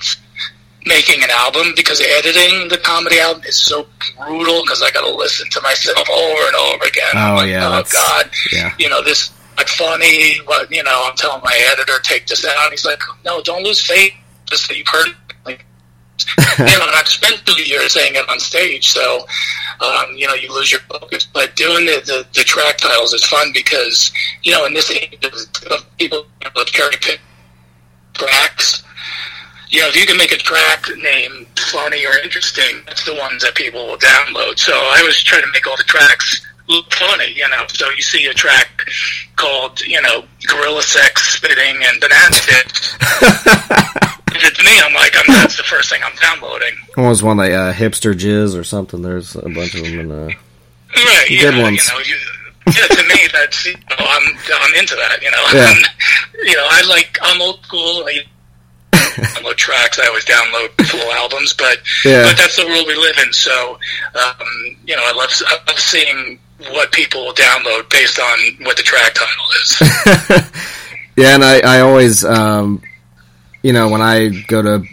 making 0.85 1.23
an 1.23 1.29
album 1.31 1.73
because 1.75 2.01
editing 2.01 2.69
the 2.69 2.77
comedy 2.77 3.19
album 3.19 3.41
is 3.45 3.57
so 3.57 3.87
brutal 4.15 4.61
because 4.61 4.83
I 4.83 4.91
got 4.91 5.01
to 5.01 5.15
listen 5.15 5.49
to 5.49 5.61
myself 5.61 6.07
over 6.07 6.41
and 6.45 6.55
over 6.55 6.85
again. 6.85 7.15
Oh, 7.15 7.35
like, 7.35 7.49
yeah, 7.49 7.67
oh 7.67 7.83
God, 7.91 8.29
yeah. 8.51 8.73
you 8.77 8.89
know 8.89 9.01
this 9.01 9.31
not 9.57 9.69
funny. 9.69 10.37
What 10.45 10.71
you 10.71 10.83
know? 10.83 11.05
I'm 11.07 11.15
telling 11.15 11.41
my 11.43 11.67
editor 11.71 11.99
take 12.03 12.27
this 12.27 12.45
out. 12.45 12.71
He's 12.71 12.85
like, 12.85 13.01
no, 13.25 13.41
don't 13.41 13.63
lose 13.63 13.85
faith. 13.85 14.13
Just 14.45 14.67
that 14.67 14.77
you've 14.77 14.87
heard. 14.87 15.07
it. 15.07 15.15
Like, 15.45 15.65
you 16.59 16.65
know, 16.65 16.87
and 16.87 16.95
I've 16.95 17.07
spent 17.07 17.45
two 17.45 17.61
years 17.63 17.93
saying 17.93 18.15
it 18.15 18.29
on 18.29 18.39
stage, 18.39 18.87
so 18.87 19.25
um, 19.81 20.15
you 20.15 20.27
know 20.27 20.33
you 20.33 20.53
lose 20.53 20.71
your 20.71 20.81
focus. 20.81 21.25
But 21.25 21.55
doing 21.55 21.85
the, 21.85 22.01
the, 22.05 22.27
the 22.33 22.43
track 22.43 22.77
titles 22.77 23.13
is 23.13 23.23
fun 23.25 23.51
because 23.53 24.11
you 24.43 24.51
know 24.51 24.65
in 24.65 24.73
this 24.73 24.89
age 24.91 25.17
of, 25.69 25.97
people 25.97 26.25
you 26.41 26.49
know, 26.55 26.63
cherry 26.63 26.95
pick 27.01 27.19
tracks, 28.13 28.83
you 29.69 29.81
know 29.81 29.87
if 29.89 29.95
you 29.95 30.05
can 30.05 30.17
make 30.17 30.31
a 30.31 30.37
track 30.37 30.85
name 30.97 31.45
funny 31.55 32.05
or 32.05 32.17
interesting, 32.23 32.81
that's 32.85 33.05
the 33.05 33.15
ones 33.15 33.43
that 33.43 33.53
people 33.55 33.85
will 33.85 33.97
download. 33.97 34.57
So 34.57 34.73
I 34.73 35.03
was 35.05 35.21
trying 35.23 35.43
to 35.43 35.51
make 35.51 35.67
all 35.67 35.77
the 35.77 35.83
tracks 35.83 36.46
look 36.67 36.91
funny, 36.93 37.33
you 37.35 37.47
know. 37.49 37.65
So 37.73 37.89
you 37.91 38.01
see 38.01 38.25
a 38.27 38.33
track 38.33 38.87
called 39.35 39.81
you 39.81 40.01
know 40.01 40.23
gorilla 40.47 40.81
sex, 40.81 41.23
spitting, 41.35 41.83
and 41.83 41.99
banana 42.01 42.35
tips. 42.35 42.95
if 44.31 44.43
it's 44.43 44.63
me, 44.63 44.79
I'm 44.83 44.93
like, 44.93 45.15
I'm, 45.17 45.25
that's 45.27 45.57
the 45.57 45.63
first 45.63 45.89
thing 45.89 46.01
I'm 46.03 46.15
downloading. 46.15 46.73
What 46.95 47.09
was 47.09 47.23
one 47.23 47.37
like 47.37 47.51
uh, 47.51 47.73
hipster 47.73 48.13
jizz 48.13 48.57
or 48.59 48.63
something? 48.63 49.01
There's 49.01 49.35
a 49.35 49.41
bunch 49.49 49.75
of 49.75 49.83
them 49.83 49.99
in 49.99 50.11
uh, 50.11 50.29
Right, 50.95 51.25
Good 51.29 51.53
know, 51.53 51.61
ones. 51.63 51.85
You 51.87 51.93
know, 51.93 51.99
you, 51.99 52.15
yeah, 52.67 52.87
to 52.95 53.03
me, 53.07 53.27
that's 53.31 53.65
you 53.65 53.73
know, 53.73 53.95
I'm 53.99 54.37
I'm 54.61 54.73
into 54.75 54.95
that. 54.95 55.19
You 55.21 55.31
know, 55.31 55.45
Yeah. 55.53 55.73
you 56.43 56.55
know, 56.55 56.67
I 56.69 56.83
like 56.87 57.17
I'm 57.21 57.41
old 57.41 57.63
school. 57.63 58.05
I 58.07 58.19
download 58.93 59.55
tracks. 59.57 59.99
I 59.99 60.07
always 60.07 60.25
download 60.25 60.69
full 60.87 61.11
albums, 61.13 61.53
but 61.53 61.79
Yeah. 62.05 62.23
but 62.23 62.37
that's 62.37 62.55
the 62.55 62.65
world 62.65 62.85
we 62.87 62.95
live 62.95 63.17
in. 63.25 63.31
So, 63.33 63.77
um, 64.15 64.47
you 64.85 64.95
know, 64.95 65.03
I 65.05 65.13
love 65.13 65.29
I 65.47 65.57
love 65.67 65.79
seeing 65.79 66.39
what 66.71 66.91
people 66.91 67.25
will 67.25 67.33
download 67.33 67.89
based 67.89 68.19
on 68.19 68.39
what 68.65 68.77
the 68.77 68.83
track 68.83 69.13
title 69.13 69.45
is. 69.61 70.51
Yeah, 71.17 71.33
and 71.33 71.43
I, 71.43 71.59
I 71.61 71.79
always, 71.81 72.23
um, 72.23 72.83
you 73.63 73.73
know, 73.73 73.89
when 73.89 74.03
I 74.03 74.27
go 74.29 74.61
to 74.61 74.85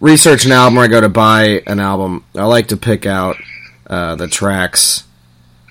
research 0.00 0.44
an 0.44 0.52
album 0.52 0.78
or 0.78 0.82
I 0.82 0.86
go 0.86 1.00
to 1.00 1.08
buy 1.08 1.62
an 1.66 1.80
album, 1.80 2.24
I 2.34 2.44
like 2.44 2.68
to 2.68 2.76
pick 2.76 3.06
out 3.06 3.36
uh, 3.86 4.16
the 4.16 4.28
tracks 4.28 5.04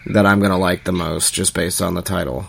that 0.07 0.25
I'm 0.25 0.39
going 0.39 0.51
to 0.51 0.57
like 0.57 0.85
the 0.85 0.91
most 0.91 1.35
just 1.35 1.53
based 1.53 1.83
on 1.83 1.93
the 1.93 2.01
title. 2.01 2.45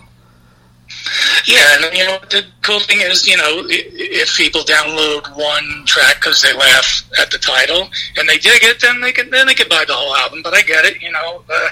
Yeah, 1.49 1.65
and 1.81 1.97
you 1.97 2.05
know 2.05 2.19
the 2.29 2.45
cool 2.61 2.79
thing 2.81 3.01
is, 3.01 3.27
you 3.27 3.37
know, 3.39 3.63
if 3.71 4.37
people 4.37 4.61
download 4.63 5.25
one 5.35 5.85
track 5.87 6.17
because 6.17 6.43
they 6.43 6.53
laugh 6.53 7.03
at 7.19 7.31
the 7.31 7.39
title 7.39 7.89
and 8.19 8.29
they 8.29 8.37
dig 8.37 8.63
it, 8.65 8.81
then 8.81 9.01
they 9.01 9.13
can 9.13 9.31
then 9.31 9.47
they 9.47 9.55
can 9.55 9.67
buy 9.69 9.85
the 9.87 9.95
whole 9.95 10.15
album. 10.17 10.43
But 10.43 10.53
I 10.53 10.61
get 10.61 10.85
it, 10.85 11.01
you 11.01 11.11
know. 11.11 11.43
Uh, 11.49 11.69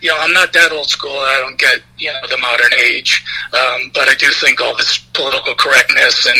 you 0.00 0.08
know, 0.10 0.16
I'm 0.18 0.32
not 0.32 0.52
that 0.54 0.72
old 0.72 0.88
school. 0.90 1.12
I 1.14 1.38
don't 1.46 1.56
get 1.58 1.78
you 1.96 2.08
know 2.12 2.26
the 2.28 2.38
modern 2.38 2.74
age, 2.82 3.24
um, 3.52 3.92
but 3.94 4.08
I 4.08 4.14
do 4.18 4.26
think 4.32 4.60
all 4.60 4.76
this 4.76 4.98
political 5.14 5.54
correctness 5.54 6.26
and 6.26 6.36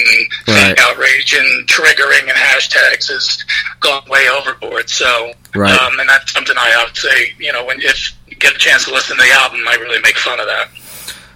Right. 0.48 0.76
outrage 0.80 1.32
and 1.32 1.68
triggering 1.68 2.22
and 2.22 2.30
hashtags 2.36 3.06
has 3.08 3.44
gone 3.78 4.02
way 4.08 4.28
overboard. 4.28 4.90
So, 4.90 5.32
Right. 5.54 5.78
um, 5.78 6.00
and 6.00 6.08
that's 6.08 6.32
something 6.32 6.56
I 6.58 6.82
would 6.84 6.96
say, 6.96 7.34
you 7.38 7.52
know, 7.52 7.64
when 7.64 7.80
if 7.82 8.10
you 8.26 8.34
get 8.34 8.52
a 8.54 8.58
chance 8.58 8.86
to 8.86 8.92
listen 8.92 9.16
to 9.16 9.22
the 9.22 9.30
album, 9.30 9.60
I 9.68 9.74
really 9.76 10.00
make 10.00 10.18
fun 10.18 10.40
of 10.40 10.46
that. 10.46 10.68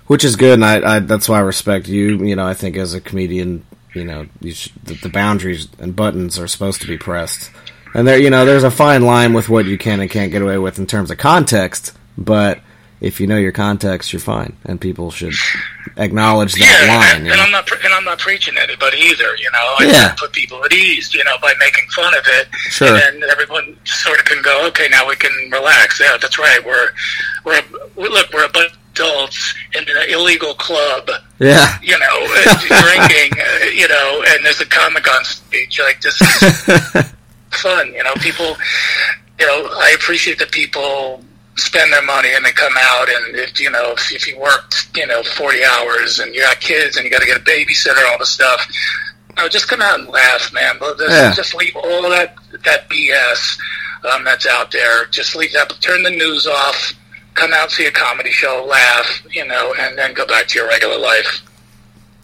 Which 0.07 0.25
is 0.25 0.37
good, 0.37 0.55
and 0.55 0.65
I, 0.65 0.97
I 0.97 0.99
that's 0.99 1.29
why 1.29 1.39
I 1.39 1.41
respect 1.43 1.89
you. 1.89 2.23
You 2.25 2.37
know, 2.37 2.47
I 2.47 2.53
think 2.55 2.77
as 2.77 2.93
a 2.93 3.01
comedian, 3.01 3.65
you 3.95 4.05
know, 4.05 4.27
you 4.41 4.53
should, 4.53 4.73
the, 4.85 4.95
the 4.95 5.09
boundaries 5.09 5.67
and 5.79 5.97
buttons 5.97 6.39
are 6.39 6.47
supposed 6.47 6.83
to 6.83 6.87
be 6.87 6.99
pressed, 6.99 7.51
and 7.95 8.07
there, 8.07 8.19
you 8.19 8.29
know, 8.29 8.45
there's 8.45 8.65
a 8.65 8.71
fine 8.71 9.03
line 9.03 9.33
with 9.33 9.49
what 9.49 9.65
you 9.65 9.79
can 9.79 10.01
and 10.01 10.11
can't 10.11 10.31
get 10.31 10.43
away 10.43 10.59
with 10.59 10.79
in 10.79 10.87
terms 10.87 11.11
of 11.11 11.17
context. 11.19 11.93
But 12.19 12.61
if 13.01 13.19
you 13.19 13.27
know 13.27 13.39
your 13.39 13.53
context, 13.53 14.13
you're 14.13 14.21
fine, 14.21 14.57
and 14.67 14.79
people 14.81 15.11
should 15.11 15.33
acknowledge 15.97 16.53
that 16.55 16.85
yeah, 16.87 16.95
line. 16.95 17.23
and, 17.23 17.33
and? 17.33 17.41
I'm 17.41 17.51
not 17.51 17.71
and 17.85 17.95
I'm 17.95 18.05
not 18.05 18.19
preaching 18.19 18.57
anybody 18.59 18.99
either. 18.99 19.37
You 19.37 19.51
know, 19.53 19.75
I 19.81 19.85
Yeah. 19.91 20.15
put 20.19 20.33
people 20.33 20.63
at 20.65 20.73
ease. 20.75 21.15
You 21.15 21.25
know, 21.25 21.37
by 21.41 21.55
making 21.59 21.85
fun 21.97 22.13
of 22.15 22.25
it, 22.27 22.49
Sure. 22.69 22.95
and 22.95 23.23
everyone 23.25 23.77
sort 23.85 24.19
of 24.19 24.27
can 24.27 24.43
go, 24.43 24.67
okay, 24.69 24.89
now 24.91 25.09
we 25.09 25.17
can 25.17 25.33
relax. 25.51 25.99
Yeah, 25.99 26.17
that's 26.21 26.39
right. 26.39 26.61
We're 26.65 26.91
we're 27.45 27.63
we 27.97 28.09
look, 28.09 28.31
we're 28.35 28.45
a 28.45 28.49
bunch 28.51 28.73
adults 28.95 29.55
in 29.75 29.83
an 29.89 30.09
illegal 30.11 30.55
club. 30.55 31.09
yeah, 31.39 31.79
You 31.83 31.99
know, 31.99 32.27
drinking. 32.67 33.39
Uh, 33.41 33.65
you 33.75 33.89
know, 33.89 34.25
and 34.29 34.45
there's 34.45 34.61
a 34.61 34.67
comic 34.67 35.07
on 35.13 35.25
stage. 35.25 35.81
Like 35.81 36.01
this 36.01 36.21
is 36.21 36.63
fun. 37.53 37.93
You 37.93 38.03
know, 38.05 38.15
people. 38.21 38.57
You 39.39 39.47
know, 39.47 39.69
I 39.81 39.91
appreciate 39.97 40.39
that 40.39 40.53
people 40.53 41.23
spend 41.57 41.93
their 41.93 42.03
money 42.03 42.29
and 42.35 42.45
they 42.45 42.51
come 42.53 42.73
out 42.79 43.09
and 43.09 43.37
if 43.37 43.61
you 43.61 43.71
know 43.71 43.93
if, 43.93 44.11
if 44.13 44.27
you 44.27 44.37
worked 44.41 44.89
you 44.97 45.07
know 45.07 45.23
40 45.23 45.65
hours 45.65 46.19
and 46.19 46.35
you 46.35 46.41
got 46.41 46.59
kids 46.59 46.97
and 46.97 47.05
you 47.05 47.11
got 47.13 47.21
to 47.21 47.27
get 47.27 47.37
a 47.37 47.45
babysitter 47.45 48.11
all 48.11 48.19
the 48.19 48.27
stuff 48.27 48.67
you 49.29 49.37
know, 49.41 49.49
just 49.49 49.69
come 49.69 49.81
out 49.81 50.01
and 50.01 50.09
laugh 50.09 50.53
man 50.53 50.75
but 50.81 50.99
just, 50.99 51.11
Yeah. 51.13 51.33
just 51.33 51.55
leave 51.55 51.77
all 51.77 52.11
that 52.11 52.35
that 52.65 52.89
BS 52.91 53.57
um, 54.13 54.25
that's 54.25 54.47
out 54.47 54.73
there 54.73 55.07
just 55.13 55.37
leave 55.37 55.53
that 55.53 55.71
turn 55.81 56.03
the 56.03 56.11
news 56.11 56.45
off 56.49 56.93
come 57.35 57.53
out 57.53 57.71
see 57.71 57.87
a 57.87 57.91
comedy 57.91 58.31
show 58.31 58.65
laugh 58.69 59.23
you 59.31 59.45
know 59.47 59.75
and 59.79 59.99
then 59.99 60.15
go 60.15 60.27
back 60.27 60.47
to 60.47 60.59
your 60.59 60.69
regular 60.69 60.99
life 60.99 61.43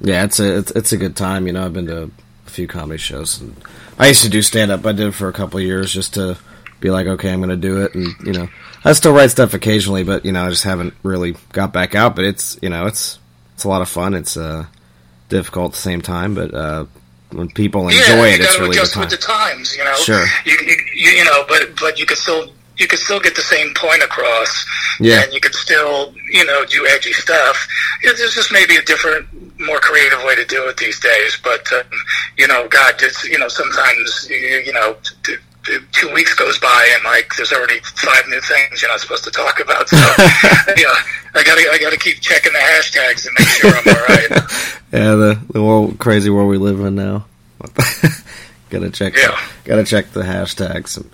yeah, 0.00 0.24
it's 0.24 0.40
a 0.40 0.58
it's, 0.58 0.70
it's 0.72 0.92
a 0.92 0.96
good 0.96 1.14
time. 1.16 1.46
You 1.46 1.52
know, 1.52 1.64
I've 1.64 1.72
been 1.72 1.86
to 1.86 2.04
a 2.46 2.50
few 2.50 2.66
comedy 2.66 2.98
shows, 2.98 3.40
and 3.40 3.54
I 3.98 4.08
used 4.08 4.22
to 4.22 4.30
do 4.30 4.40
stand 4.42 4.70
up. 4.70 4.86
I 4.86 4.92
did 4.92 5.08
it 5.08 5.12
for 5.12 5.28
a 5.28 5.32
couple 5.32 5.58
of 5.58 5.64
years 5.64 5.92
just 5.92 6.14
to 6.14 6.38
be 6.80 6.90
like, 6.90 7.06
okay, 7.06 7.30
I'm 7.30 7.40
going 7.40 7.50
to 7.50 7.56
do 7.56 7.84
it, 7.84 7.94
and 7.94 8.14
you 8.24 8.32
know, 8.32 8.48
I 8.84 8.92
still 8.94 9.12
write 9.12 9.30
stuff 9.30 9.52
occasionally, 9.52 10.04
but 10.04 10.24
you 10.24 10.32
know, 10.32 10.46
I 10.46 10.50
just 10.50 10.64
haven't 10.64 10.94
really 11.02 11.36
got 11.52 11.72
back 11.72 11.94
out. 11.94 12.16
But 12.16 12.24
it's 12.24 12.58
you 12.62 12.70
know, 12.70 12.86
it's 12.86 13.18
it's 13.54 13.64
a 13.64 13.68
lot 13.68 13.82
of 13.82 13.88
fun. 13.90 14.14
It's 14.14 14.38
uh, 14.38 14.64
difficult 15.28 15.72
at 15.72 15.72
the 15.72 15.82
same 15.82 16.00
time, 16.00 16.34
but 16.34 16.54
uh, 16.54 16.86
when 17.32 17.50
people 17.50 17.86
enjoy 17.88 17.98
yeah, 17.98 18.24
it, 18.24 18.40
it's 18.40 18.58
really 18.58 18.76
good 18.76 18.90
time. 18.90 19.02
with 19.02 19.10
the 19.10 19.16
times 19.18 19.76
you 19.76 19.84
know 19.84 19.94
Sure. 19.94 20.24
you, 20.44 20.56
you, 20.66 20.76
you 20.96 21.10
you 21.10 21.24
know 21.24 21.44
but 21.46 21.68
but 21.78 21.96
you 21.96 22.04
can 22.04 22.16
still 22.16 22.50
you 22.80 22.88
could 22.88 22.98
still 22.98 23.20
get 23.20 23.36
the 23.36 23.42
same 23.42 23.72
point 23.74 24.02
across 24.02 24.64
Yeah. 24.98 25.22
and 25.22 25.32
you 25.32 25.40
could 25.40 25.54
still, 25.54 26.12
you 26.32 26.44
know, 26.44 26.64
do 26.64 26.86
edgy 26.88 27.12
stuff. 27.12 27.68
It, 28.02 28.16
there's 28.16 28.34
just 28.34 28.50
maybe 28.52 28.76
a 28.76 28.82
different, 28.82 29.28
more 29.60 29.78
creative 29.78 30.22
way 30.24 30.34
to 30.36 30.44
do 30.46 30.66
it 30.68 30.76
these 30.78 30.98
days. 30.98 31.38
But 31.44 31.70
um, 31.72 31.84
you 32.38 32.48
know, 32.48 32.66
God, 32.68 32.94
it's 33.00 33.22
you 33.28 33.38
know, 33.38 33.48
sometimes 33.48 34.28
you, 34.30 34.36
you 34.36 34.72
know. 34.72 34.96
T- 35.04 35.34
t- 35.36 35.36
Two 35.92 36.10
weeks 36.14 36.32
goes 36.34 36.58
by 36.58 36.88
and 36.96 37.04
like 37.04 37.36
there's 37.36 37.52
already 37.52 37.78
five 37.80 38.26
new 38.28 38.40
things 38.40 38.80
you're 38.80 38.90
not 38.90 38.98
supposed 38.98 39.24
to 39.24 39.30
talk 39.30 39.60
about. 39.60 39.86
So 39.90 39.96
yeah, 40.78 40.94
I 41.34 41.42
gotta 41.44 41.68
I 41.70 41.76
gotta 41.78 41.98
keep 41.98 42.18
checking 42.20 42.54
the 42.54 42.58
hashtags 42.58 43.26
and 43.26 43.36
make 43.38 43.46
sure 43.48 43.70
I'm 43.70 43.86
all 43.94 44.04
right. 44.08 44.30
Yeah, 44.92 45.14
the 45.16 45.40
the 45.52 45.62
world, 45.62 45.98
crazy 45.98 46.30
world 46.30 46.48
we 46.48 46.56
live 46.56 46.80
in 46.80 46.94
now. 46.94 47.26
gotta 48.70 48.90
check. 48.90 49.14
Yeah. 49.16 49.38
Gotta 49.64 49.84
check 49.84 50.10
the 50.12 50.22
hashtags. 50.22 51.04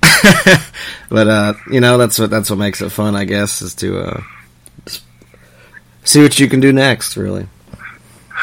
but 1.10 1.28
uh, 1.28 1.54
you 1.70 1.80
know, 1.80 1.98
that's 1.98 2.18
what 2.18 2.30
that's 2.30 2.50
what 2.50 2.58
makes 2.58 2.80
it 2.80 2.90
fun, 2.90 3.16
I 3.16 3.24
guess, 3.24 3.62
is 3.62 3.74
to 3.76 3.98
uh, 4.00 4.20
see 6.04 6.22
what 6.22 6.38
you 6.38 6.48
can 6.48 6.60
do 6.60 6.72
next. 6.72 7.16
Really. 7.16 7.46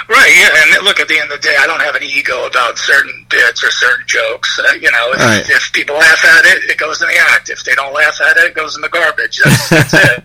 Right, 0.09 0.29
yeah, 0.37 0.75
and 0.77 0.83
look, 0.85 0.99
at 0.99 1.07
the 1.07 1.17
end 1.17 1.31
of 1.31 1.41
the 1.41 1.47
day, 1.47 1.55
I 1.57 1.65
don't 1.65 1.79
have 1.81 1.95
an 1.95 2.03
ego 2.03 2.45
about 2.45 2.77
certain 2.77 3.25
bits 3.29 3.63
or 3.63 3.71
certain 3.71 4.05
jokes. 4.05 4.59
Uh, 4.59 4.73
you 4.73 4.91
know, 4.91 5.11
if, 5.13 5.19
Right. 5.19 5.49
if 5.49 5.71
people 5.71 5.95
laugh 5.95 6.23
at 6.25 6.45
it, 6.45 6.69
it 6.69 6.77
goes 6.77 7.01
in 7.01 7.07
the 7.07 7.15
act. 7.31 7.49
If 7.49 7.63
they 7.63 7.73
don't 7.75 7.93
laugh 7.93 8.19
at 8.21 8.35
it, 8.37 8.43
it 8.43 8.53
goes 8.53 8.75
in 8.75 8.81
the 8.81 8.89
garbage. 8.89 9.39
That's, 9.43 9.69
that's 9.91 9.93
it. 9.93 10.23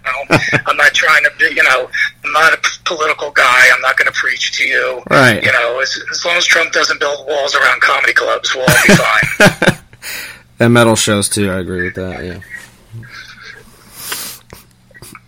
I'm 0.67 0.77
not 0.77 0.93
trying 0.93 1.23
to 1.23 1.31
be, 1.39 1.55
you 1.55 1.63
know, 1.63 1.89
I'm 2.25 2.33
not 2.33 2.53
a 2.53 2.59
political 2.85 3.31
guy. 3.31 3.69
I'm 3.73 3.81
not 3.81 3.97
going 3.97 4.13
to 4.13 4.19
preach 4.19 4.53
to 4.59 4.65
you. 4.65 5.03
Right. 5.09 5.41
You 5.43 5.53
know, 5.53 5.79
as, 5.81 5.99
as 6.11 6.25
long 6.25 6.37
as 6.37 6.45
Trump 6.45 6.73
doesn't 6.73 6.99
build 6.99 7.27
walls 7.29 7.55
around 7.55 7.81
comedy 7.81 8.13
clubs, 8.13 8.53
we'll 8.55 8.65
all 8.69 8.77
be 8.87 8.95
fine. 8.97 9.79
And 10.61 10.75
metal 10.75 10.95
shows 10.95 11.29
too. 11.29 11.51
I 11.51 11.59
agree 11.59 11.85
with 11.85 11.95
that. 11.95 12.23
Yeah. 12.23 12.41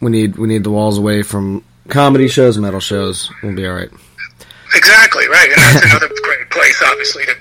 We 0.01 0.11
need 0.11 0.37
we 0.37 0.47
need 0.47 0.62
the 0.62 0.71
walls 0.71 0.99
away 0.99 1.23
from 1.23 1.65
comedy 1.89 2.29
shows, 2.29 2.59
metal 2.59 2.81
shows. 2.81 3.31
We'll 3.43 3.57
be 3.57 3.67
all 3.67 3.75
right. 3.75 3.91
Exactly 4.75 5.27
right, 5.29 5.49
and 5.51 5.61
that's 5.61 5.85
another 5.85 6.09
great 6.23 6.49
place, 6.49 6.83
obviously, 6.83 7.27
to 7.27 7.35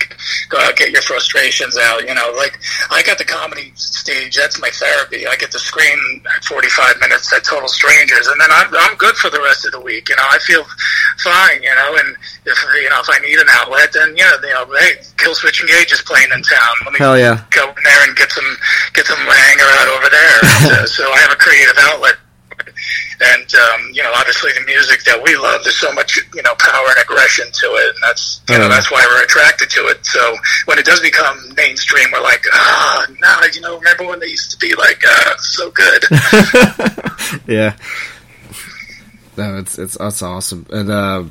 go 0.50 0.58
out 0.58 0.76
get 0.76 0.90
your 0.90 1.00
frustrations 1.00 1.78
out. 1.78 2.06
You 2.06 2.14
know, 2.14 2.32
like 2.36 2.58
I 2.90 3.02
got 3.02 3.16
the 3.16 3.24
comedy 3.24 3.72
stage; 3.74 4.36
that's 4.36 4.60
my 4.60 4.68
therapy. 4.68 5.26
I 5.26 5.36
get 5.36 5.50
to 5.52 5.58
scream 5.58 6.22
forty-five 6.46 7.00
minutes 7.00 7.32
at 7.32 7.44
total 7.44 7.68
strangers, 7.68 8.26
and 8.26 8.38
then 8.38 8.50
I'm 8.52 8.68
I'm 8.74 8.96
good 8.98 9.16
for 9.16 9.30
the 9.30 9.40
rest 9.40 9.64
of 9.64 9.72
the 9.72 9.80
week. 9.80 10.10
You 10.10 10.16
know, 10.16 10.26
I 10.28 10.38
feel 10.40 10.62
fine. 11.24 11.62
You 11.62 11.74
know, 11.74 11.96
and 12.04 12.16
if 12.44 12.58
you 12.82 12.90
know 12.90 13.00
if 13.00 13.08
I 13.08 13.18
need 13.20 13.38
an 13.38 13.48
outlet, 13.48 13.92
then 13.94 14.14
yeah, 14.14 14.32
you 14.42 14.50
know, 14.50 14.66
hey, 14.78 14.96
Killswitch 15.16 15.62
Engage 15.62 15.90
is 15.90 16.02
playing 16.02 16.28
in 16.34 16.42
town. 16.42 16.74
Let 16.84 16.92
me 16.92 16.98
Hell 16.98 17.18
yeah. 17.18 17.44
go 17.50 17.66
in 17.66 17.82
there 17.82 18.06
and 18.06 18.14
get 18.14 18.30
some 18.30 18.56
get 19.02 19.06
some 19.16 19.26
hanger 19.26 19.70
out 19.82 19.88
over 19.88 20.08
there. 20.10 20.38
And, 20.62 20.72
uh, 20.82 20.86
so 20.86 21.10
I 21.10 21.18
have 21.18 21.32
a 21.32 21.36
creative 21.36 21.76
outlet. 21.78 22.16
And 23.20 23.54
um, 23.54 23.90
you 23.92 24.02
know, 24.02 24.12
obviously, 24.16 24.50
the 24.52 24.64
music 24.66 25.04
that 25.04 25.20
we 25.22 25.36
love, 25.36 25.62
there's 25.62 25.76
so 25.76 25.92
much 25.92 26.16
you 26.34 26.42
know 26.42 26.54
power 26.58 26.86
and 26.88 26.98
aggression 26.98 27.46
to 27.52 27.66
it, 27.66 27.94
and 27.94 28.02
that's 28.02 28.40
you 28.48 28.58
know 28.58 28.66
Mhm. 28.66 28.70
that's 28.70 28.90
why 28.90 29.04
we're 29.08 29.22
attracted 29.22 29.70
to 29.70 29.86
it. 29.86 30.04
So 30.04 30.36
when 30.64 30.78
it 30.78 30.84
does 30.84 30.98
become 31.00 31.54
mainstream, 31.56 32.08
we're 32.12 32.20
like, 32.22 32.44
ah, 32.52 33.06
no, 33.20 33.40
you 33.52 33.60
know, 33.60 33.78
remember 33.78 34.06
when 34.06 34.18
they 34.18 34.26
used 34.26 34.50
to 34.52 34.58
be 34.58 34.74
like, 34.74 35.02
uh, 35.08 35.36
so 35.38 35.70
good. 35.70 36.04
yeah. 37.46 37.74
No, 39.36 39.56
it's 39.58 39.78
it's 39.78 39.96
that's 39.98 40.22
awesome. 40.22 40.66
And 40.70 40.90
uh, 40.90 41.24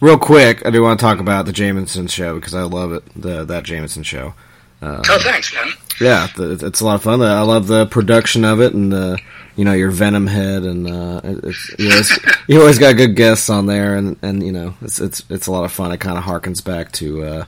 real 0.00 0.18
quick, 0.18 0.64
I 0.66 0.70
do 0.70 0.82
want 0.82 1.00
to 1.00 1.04
talk 1.06 1.20
about 1.20 1.46
the 1.46 1.52
Jamieson 1.52 2.08
show 2.08 2.34
because 2.36 2.54
I 2.54 2.62
love 2.62 2.92
it. 2.92 3.02
The 3.16 3.44
that 3.46 3.64
Jamieson 3.64 4.02
show. 4.02 4.34
Uh, 4.82 5.00
oh, 5.08 5.18
thanks, 5.22 5.54
man. 5.54 5.72
Yeah, 6.02 6.28
it's 6.36 6.80
a 6.80 6.84
lot 6.84 6.96
of 6.96 7.02
fun. 7.02 7.22
I 7.22 7.42
love 7.42 7.66
the 7.66 7.86
production 7.86 8.44
of 8.44 8.60
it 8.60 8.74
and 8.74 8.92
the 8.92 9.18
you 9.56 9.64
know 9.64 9.72
your 9.72 9.90
Venom 9.90 10.26
head 10.26 10.62
and 10.62 10.88
uh, 10.88 11.20
you, 11.78 11.90
always, 11.90 12.18
you 12.48 12.60
always 12.60 12.78
got 12.78 12.96
good 12.96 13.16
guests 13.16 13.50
on 13.50 13.66
there 13.66 13.96
and 13.96 14.16
and 14.22 14.42
you 14.42 14.52
know 14.52 14.74
it's 14.82 15.00
it's 15.00 15.24
it's 15.28 15.46
a 15.46 15.52
lot 15.52 15.64
of 15.64 15.72
fun. 15.72 15.92
It 15.92 16.00
kind 16.00 16.18
of 16.18 16.24
harkens 16.24 16.64
back 16.64 16.92
to 16.92 17.22
uh, 17.22 17.44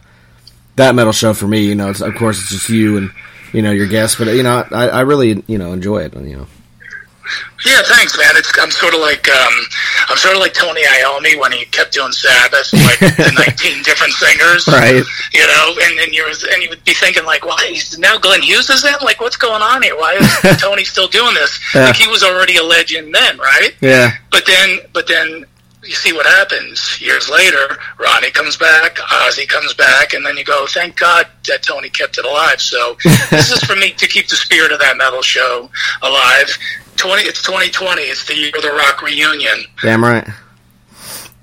that 0.77 0.95
metal 0.95 1.13
show 1.13 1.35
for 1.35 1.49
me. 1.49 1.67
You 1.67 1.75
know, 1.75 1.91
of 1.91 2.15
course 2.17 2.41
it's 2.41 2.51
just 2.51 2.69
you 2.69 2.97
and 2.99 3.11
you 3.53 3.63
know 3.63 3.71
your 3.71 3.87
guests, 3.89 4.17
but 4.17 4.29
you 4.29 4.43
know 4.43 4.67
I, 4.71 4.89
I 4.89 5.01
really 5.01 5.43
you 5.47 5.59
know 5.59 5.73
enjoy 5.73 6.03
it. 6.03 6.15
You 6.15 6.37
know, 6.37 6.47
Yeah, 7.65 7.83
thanks, 7.85 8.17
man. 8.19 8.31
It's 8.35 8.53
I'm 8.59 8.71
sort 8.71 8.95
of 8.95 9.01
like 9.01 9.29
um, 9.29 9.55
I'm 10.09 10.17
sort 10.17 10.35
of 10.35 10.41
like 10.41 10.53
Tony 10.55 10.83
Iommi 10.85 11.39
when 11.39 11.53
he 11.53 11.65
kept 11.67 11.93
doing 11.93 12.13
Sabbath, 12.13 12.73
like 12.73 12.99
the 13.17 13.33
19 13.37 13.83
different 13.83 14.13
singers, 14.13 14.67
Right. 14.69 15.03
You 15.33 15.47
know, 15.47 15.75
and 15.83 15.99
then 15.99 16.13
you 16.13 16.25
was 16.27 16.43
and 16.45 16.63
you 16.63 16.69
would 16.71 16.85
be 16.85 16.95
thinking 16.95 17.25
like, 17.25 17.45
why 17.45 17.71
is 17.73 17.99
now 17.99 18.19
Glenn 18.19 18.43
Hughes 18.43 18.71
is 18.71 18.85
in? 18.85 18.95
Like, 19.03 19.21
what's 19.21 19.37
going 19.37 19.63
on 19.63 19.83
here? 19.83 19.97
Why 19.97 20.15
is 20.15 20.57
Tony 20.61 20.85
still 20.85 21.09
doing 21.09 21.35
this? 21.35 21.59
Yeah. 21.75 21.87
Like 21.87 21.97
he 21.97 22.09
was 22.09 22.23
already 22.23 22.57
a 22.57 22.63
legend 22.63 23.15
then, 23.15 23.39
right? 23.39 23.71
yeah, 23.81 24.13
But 24.31 24.47
then, 24.47 24.79
but 24.93 25.07
then 25.07 25.45
you 25.85 25.95
see 25.95 26.13
what 26.13 26.27
happens 26.27 27.01
years 27.01 27.29
later. 27.29 27.77
Ronnie 27.99 28.31
comes 28.31 28.57
back, 28.57 28.97
Ozzy 28.97 29.49
comes 29.49 29.75
back, 29.75 30.15
and 30.15 30.25
then 30.25 30.37
you 30.37 30.45
go, 30.45 30.67
"Thank 30.67 30.97
God 30.97 31.27
that 31.49 31.63
Tony 31.63 31.91
kept 31.91 32.19
it 32.19 32.25
alive." 32.25 32.61
So 32.61 32.97
this 33.31 33.51
is 33.51 33.63
for 33.65 33.77
me 33.77 33.93
to 33.93 34.07
keep 34.07 34.29
the 34.29 34.37
spirit 34.37 34.73
of 34.73 34.81
that 34.81 34.97
metal 34.97 35.23
show 35.23 35.71
alive. 36.03 36.59
Twenty, 36.97 37.25
it's 37.25 37.43
2020. 37.43 38.03
It's 38.03 38.25
the 38.27 38.37
year 38.37 38.53
of 38.55 38.63
the 38.63 38.73
rock 38.73 39.03
reunion. 39.03 39.65
damn 39.83 40.03
right. 40.03 40.27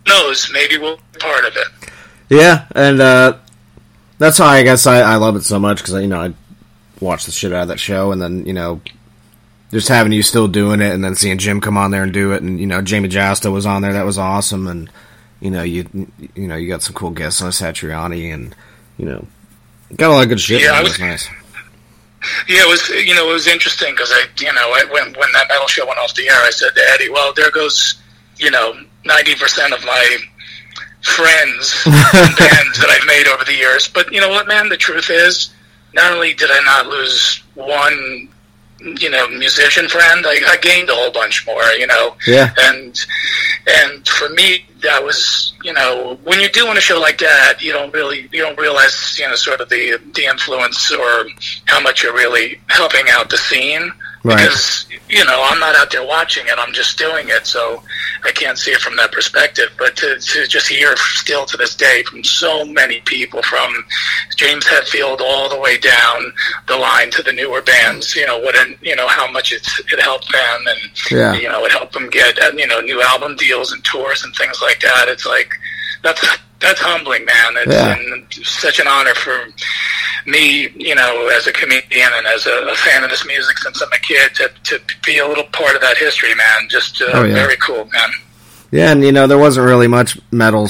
Knows 0.08 0.50
maybe 0.52 0.78
we'll 0.78 0.98
be 1.14 1.20
part 1.20 1.46
of 1.46 1.56
it. 1.56 1.68
Yeah, 2.30 2.66
and 2.74 3.02
uh, 3.02 3.38
that's 4.18 4.40
why 4.40 4.58
I 4.58 4.64
guess 4.64 4.88
I, 4.88 5.02
I 5.02 5.16
love 5.18 5.36
it 5.36 5.44
so 5.44 5.60
much 5.60 5.78
because 5.78 5.94
you 6.02 6.08
know 6.08 6.22
I 6.22 6.34
watched 7.00 7.26
the 7.26 7.32
shit 7.32 7.54
out 7.54 7.64
of 7.64 7.68
that 7.68 7.80
show, 7.80 8.12
and 8.12 8.22
then 8.22 8.46
you 8.46 8.54
know 8.54 8.82
just 9.72 9.88
having 9.88 10.12
you 10.12 10.22
still 10.24 10.48
doing 10.48 10.82
it, 10.82 10.94
and 10.94 11.04
then 11.04 11.16
seeing 11.16 11.38
Jim 11.38 11.62
come 11.62 11.78
on 11.78 11.92
there 11.92 12.04
and 12.04 12.14
do 12.14 12.34
it, 12.34 12.42
and 12.42 12.60
you 12.60 12.68
know 12.68 12.82
Jamey 12.82 13.10
Jasta 13.10 13.52
was 13.52 13.66
on 13.66 13.82
there, 13.82 13.94
that 13.94 14.06
was 14.06 14.18
awesome, 14.18 14.68
and 14.68 14.90
you 15.40 15.50
know 15.52 15.64
you 15.64 15.88
you 16.36 16.48
know 16.48 16.56
you 16.56 16.68
got 16.68 16.82
some 16.84 16.94
cool 16.94 17.12
guests 17.12 17.42
on 17.42 17.52
Satriani, 17.52 18.34
and 18.34 18.56
you 18.98 19.06
know 19.06 19.26
got 19.96 20.10
a 20.10 20.14
lot 20.14 20.24
of 20.24 20.30
good 20.30 20.40
shit. 20.42 20.62
Yeah, 20.62 20.68
man. 20.72 20.76
I 20.76 20.80
it 20.80 20.84
was- 20.84 20.92
was 20.94 21.00
nice. 21.00 21.30
Yeah, 22.48 22.62
it 22.62 22.68
was 22.70 22.88
you 22.90 23.16
know 23.16 23.30
it 23.32 23.34
was 23.34 23.48
interesting 23.48 23.94
because 23.94 24.12
I 24.14 24.26
you 24.40 24.54
know 24.54 24.70
I, 24.74 24.84
when 24.92 25.06
when 25.14 25.32
that 25.34 25.48
metal 25.50 25.68
show 25.68 25.88
went 25.88 25.98
off 26.00 26.14
the 26.14 26.30
air, 26.30 26.36
I 26.44 26.52
said 26.52 26.70
to 26.76 26.82
Eddie, 26.94 27.10
"Well, 27.10 27.34
there 27.34 27.50
goes 27.50 27.96
you 28.38 28.52
know 28.52 28.76
ninety 29.06 29.34
percent 29.34 29.74
of 29.74 29.84
my 29.86 30.18
friends 31.02 31.82
and 31.86 32.38
bands 32.38 32.78
that 32.80 32.90
I've 32.90 33.08
made 33.08 33.28
over 33.28 33.44
the 33.44 33.56
years." 33.56 33.88
But 33.88 34.14
you 34.14 34.22
know 34.22 34.30
what, 34.30 34.48
man? 34.48 34.70
The 34.70 34.78
truth 34.78 35.10
is, 35.10 35.52
not 35.96 36.12
only 36.14 36.36
did 36.36 36.52
I 36.52 36.62
not 36.64 36.86
lose 36.88 37.42
one 37.56 38.30
you 39.00 39.10
know 39.10 39.28
musician 39.30 39.88
friend, 39.88 40.26
I, 40.26 40.40
I 40.48 40.58
gained 40.58 40.90
a 40.90 40.96
whole 40.96 41.12
bunch 41.12 41.46
more. 41.46 41.64
You 41.78 41.88
know, 41.88 42.16
Yeah. 42.28 42.54
and 42.60 43.00
and 43.68 44.08
for 44.08 44.30
me 44.30 44.66
that 44.82 45.04
was 45.04 45.54
you 45.64 45.74
know 45.74 46.18
when 46.24 46.40
you're 46.40 46.50
doing 46.50 46.76
a 46.78 46.82
show 46.82 47.00
like 47.00 47.20
that 47.20 47.62
you 47.62 47.72
don't 47.72 47.94
really 47.94 48.28
you 48.32 48.42
don't 48.42 48.58
realize 48.60 49.16
you 49.20 49.28
know 49.28 49.36
sort 49.36 49.62
of 49.62 49.70
the 49.70 50.00
the 50.16 50.26
influence 50.26 50.92
or 50.92 51.26
how 51.66 51.80
much 51.80 52.02
you're 52.02 52.14
really 52.16 52.60
helping 52.68 53.06
out 53.10 53.30
the 53.30 53.38
scene 53.38 53.92
Right. 54.24 54.38
because 54.38 54.86
you 55.10 55.26
know 55.26 55.48
I'm 55.50 55.60
not 55.60 55.76
out 55.76 55.90
there 55.92 56.06
watching 56.06 56.46
it 56.46 56.54
I'm 56.58 56.74
just 56.74 56.98
doing 57.00 57.30
it 57.30 57.48
so 57.48 57.82
I 58.24 58.32
can't 58.32 58.58
see 58.58 58.70
it 58.72 58.80
from 58.80 58.96
that 58.98 59.12
perspective 59.12 59.70
but 59.80 59.96
to, 59.98 60.20
to 60.20 60.46
just 60.48 60.68
hear 60.68 60.96
still 60.98 61.46
to 61.48 61.58
this 61.58 61.76
day 61.76 62.04
from 62.04 62.24
so 62.24 62.64
many 62.64 63.02
people 63.02 63.42
from 63.42 63.84
James 64.38 64.64
Hetfield 64.66 65.22
all 65.22 65.50
the 65.50 65.60
way 65.60 65.80
down 65.80 66.32
the 66.68 66.78
line 66.78 67.10
to 67.12 67.24
the 67.24 67.32
newer 67.32 67.62
bands 67.64 68.16
you 68.16 68.28
know 68.28 68.38
what 68.40 68.56
an, 68.56 68.78
you 68.82 68.96
know 68.96 69.08
how 69.08 69.30
much 69.32 69.52
it's 69.52 69.80
it 69.92 70.00
helped 70.00 70.32
them 70.32 70.62
and 70.68 70.80
Yeah. 71.10 71.34
you 71.34 71.50
know, 71.50 71.66
it 71.66 71.72
helped 71.72 71.94
them 71.94 72.10
get 72.10 72.38
you 72.58 72.68
know 72.68 72.80
new 72.80 73.02
album 73.02 73.36
deals 73.36 73.72
and 73.72 73.84
tours 73.84 74.24
and 74.24 74.36
things 74.36 74.62
like 74.62 74.80
that. 74.82 75.08
It's 75.08 75.26
like 75.26 75.52
that's 76.04 76.22
that's 76.62 76.80
humbling, 76.80 77.26
man. 77.26 77.54
It's 77.58 77.74
Yeah. 77.74 77.96
and 77.98 78.26
such 78.46 78.80
an 78.80 78.88
honor 78.88 79.14
for 79.16 79.46
me, 80.26 80.70
you 80.76 80.96
know, 80.96 81.28
as 81.36 81.48
a 81.48 81.52
comedian 81.52 82.10
and 82.14 82.28
as 82.28 82.46
a, 82.46 82.52
a 82.68 82.76
fan 82.76 83.04
of 83.04 83.10
this 83.10 83.26
music 83.26 83.58
since 83.58 83.82
I'm 83.82 83.92
a 83.92 83.98
kid 83.98 84.36
to 84.36 84.50
to 84.78 84.80
be 85.06 85.18
a 85.18 85.28
little 85.28 85.46
part 85.46 85.76
of 85.76 85.82
that 85.82 85.98
history, 85.98 86.34
man. 86.36 86.70
Just 86.70 87.02
uh, 87.02 87.06
Oh, 87.14 87.24
yeah. 87.24 87.34
very 87.34 87.58
cool, 87.58 87.86
man. 87.86 88.10
Yeah, 88.72 88.92
and 88.92 89.04
you 89.04 89.12
know 89.12 89.28
there 89.28 89.38
wasn't 89.38 89.66
really 89.66 89.88
much 89.88 90.18
metal 90.32 90.70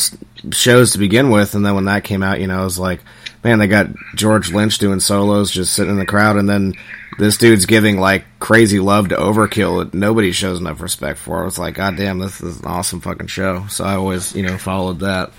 shows 0.51 0.91
to 0.93 0.97
begin 0.97 1.30
with, 1.30 1.54
and 1.54 1.65
then 1.65 1.75
when 1.75 1.86
that 1.86 2.04
came 2.04 2.23
out, 2.23 2.39
you 2.41 2.47
know, 2.47 2.62
it 2.62 2.65
was 2.65 2.80
like, 2.80 3.01
man, 3.43 3.60
they 3.60 3.67
got 3.67 3.88
George 4.15 4.51
Lynch 4.51 4.80
doing 4.80 4.99
solos, 4.99 5.51
just 5.51 5.73
sitting 5.73 5.91
in 5.93 5.99
the 5.99 6.06
crowd, 6.06 6.38
and 6.38 6.49
then 6.49 6.73
this 7.19 7.38
dude's 7.38 7.67
giving 7.67 7.99
like 7.99 8.23
crazy 8.39 8.80
love 8.80 9.10
to 9.10 9.15
Overkill 9.17 9.84
that 9.84 9.93
nobody 9.93 10.32
shows 10.32 10.60
enough 10.60 10.82
respect 10.82 11.19
for. 11.19 11.45
It's 11.45 11.60
like, 11.60 11.75
god 11.75 11.95
damn, 11.97 12.17
this 12.17 12.41
is 12.41 12.60
an 12.62 12.65
awesome 12.65 13.01
fucking 13.01 13.27
show. 13.27 13.67
So 13.69 13.84
I 13.84 13.95
always, 13.95 14.34
you 14.36 14.43
know, 14.43 14.58
followed 14.58 15.01
that. 15.01 15.32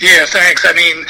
Yeah, 0.00 0.26
thanks. 0.26 0.66
I 0.66 0.74
mean, 0.74 1.04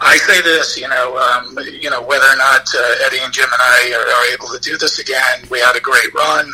I 0.00 0.16
say 0.16 0.40
this, 0.40 0.78
you 0.78 0.88
know, 0.88 1.18
um, 1.18 1.58
you 1.80 1.90
know, 1.90 2.00
whether 2.02 2.24
or 2.24 2.36
not 2.36 2.66
uh, 2.74 3.04
Eddie 3.06 3.18
and 3.22 3.32
Jim 3.32 3.44
and 3.52 3.60
I 3.60 3.92
are, 3.94 4.08
are 4.08 4.32
able 4.32 4.48
to 4.48 4.58
do 4.60 4.78
this 4.78 4.98
again, 4.98 5.46
we 5.50 5.60
had 5.60 5.76
a 5.76 5.80
great 5.80 6.12
run. 6.14 6.46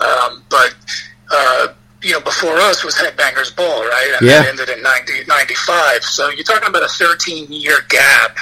Um, 0.00 0.44
but, 0.48 0.74
uh, 1.32 1.68
you 2.02 2.12
know, 2.12 2.20
before 2.20 2.56
us 2.58 2.84
was 2.84 2.94
Headbangers 2.94 3.54
Ball, 3.56 3.84
right? 3.84 4.14
And 4.18 4.26
Yeah. 4.28 4.42
that 4.42 4.48
ended 4.48 4.68
in 4.68 4.82
90, 4.82 5.24
95. 5.26 6.04
So 6.04 6.28
you're 6.30 6.44
talking 6.44 6.68
about 6.68 6.84
a 6.84 6.88
13 6.88 7.50
year 7.50 7.78
gap 7.88 8.36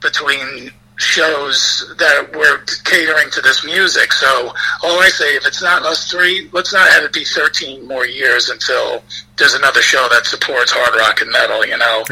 between 0.00 0.70
shows 0.96 1.94
that 1.98 2.34
were 2.36 2.58
catering 2.84 3.30
to 3.30 3.40
this 3.40 3.64
music. 3.64 4.12
So 4.12 4.52
all 4.82 5.00
I 5.00 5.08
say, 5.08 5.34
if 5.34 5.46
it's 5.46 5.62
not 5.62 5.82
us 5.82 6.10
three, 6.10 6.48
let's 6.52 6.72
not 6.72 6.88
have 6.90 7.04
it 7.04 7.12
be 7.12 7.24
13 7.24 7.86
more 7.88 8.06
years 8.06 8.50
until 8.50 9.02
there's 9.36 9.54
another 9.54 9.80
show 9.82 10.06
that 10.10 10.26
supports 10.26 10.70
hard 10.70 10.94
rock 10.94 11.20
and 11.20 11.30
metal, 11.30 11.64
you 11.66 11.78
know. 11.78 12.04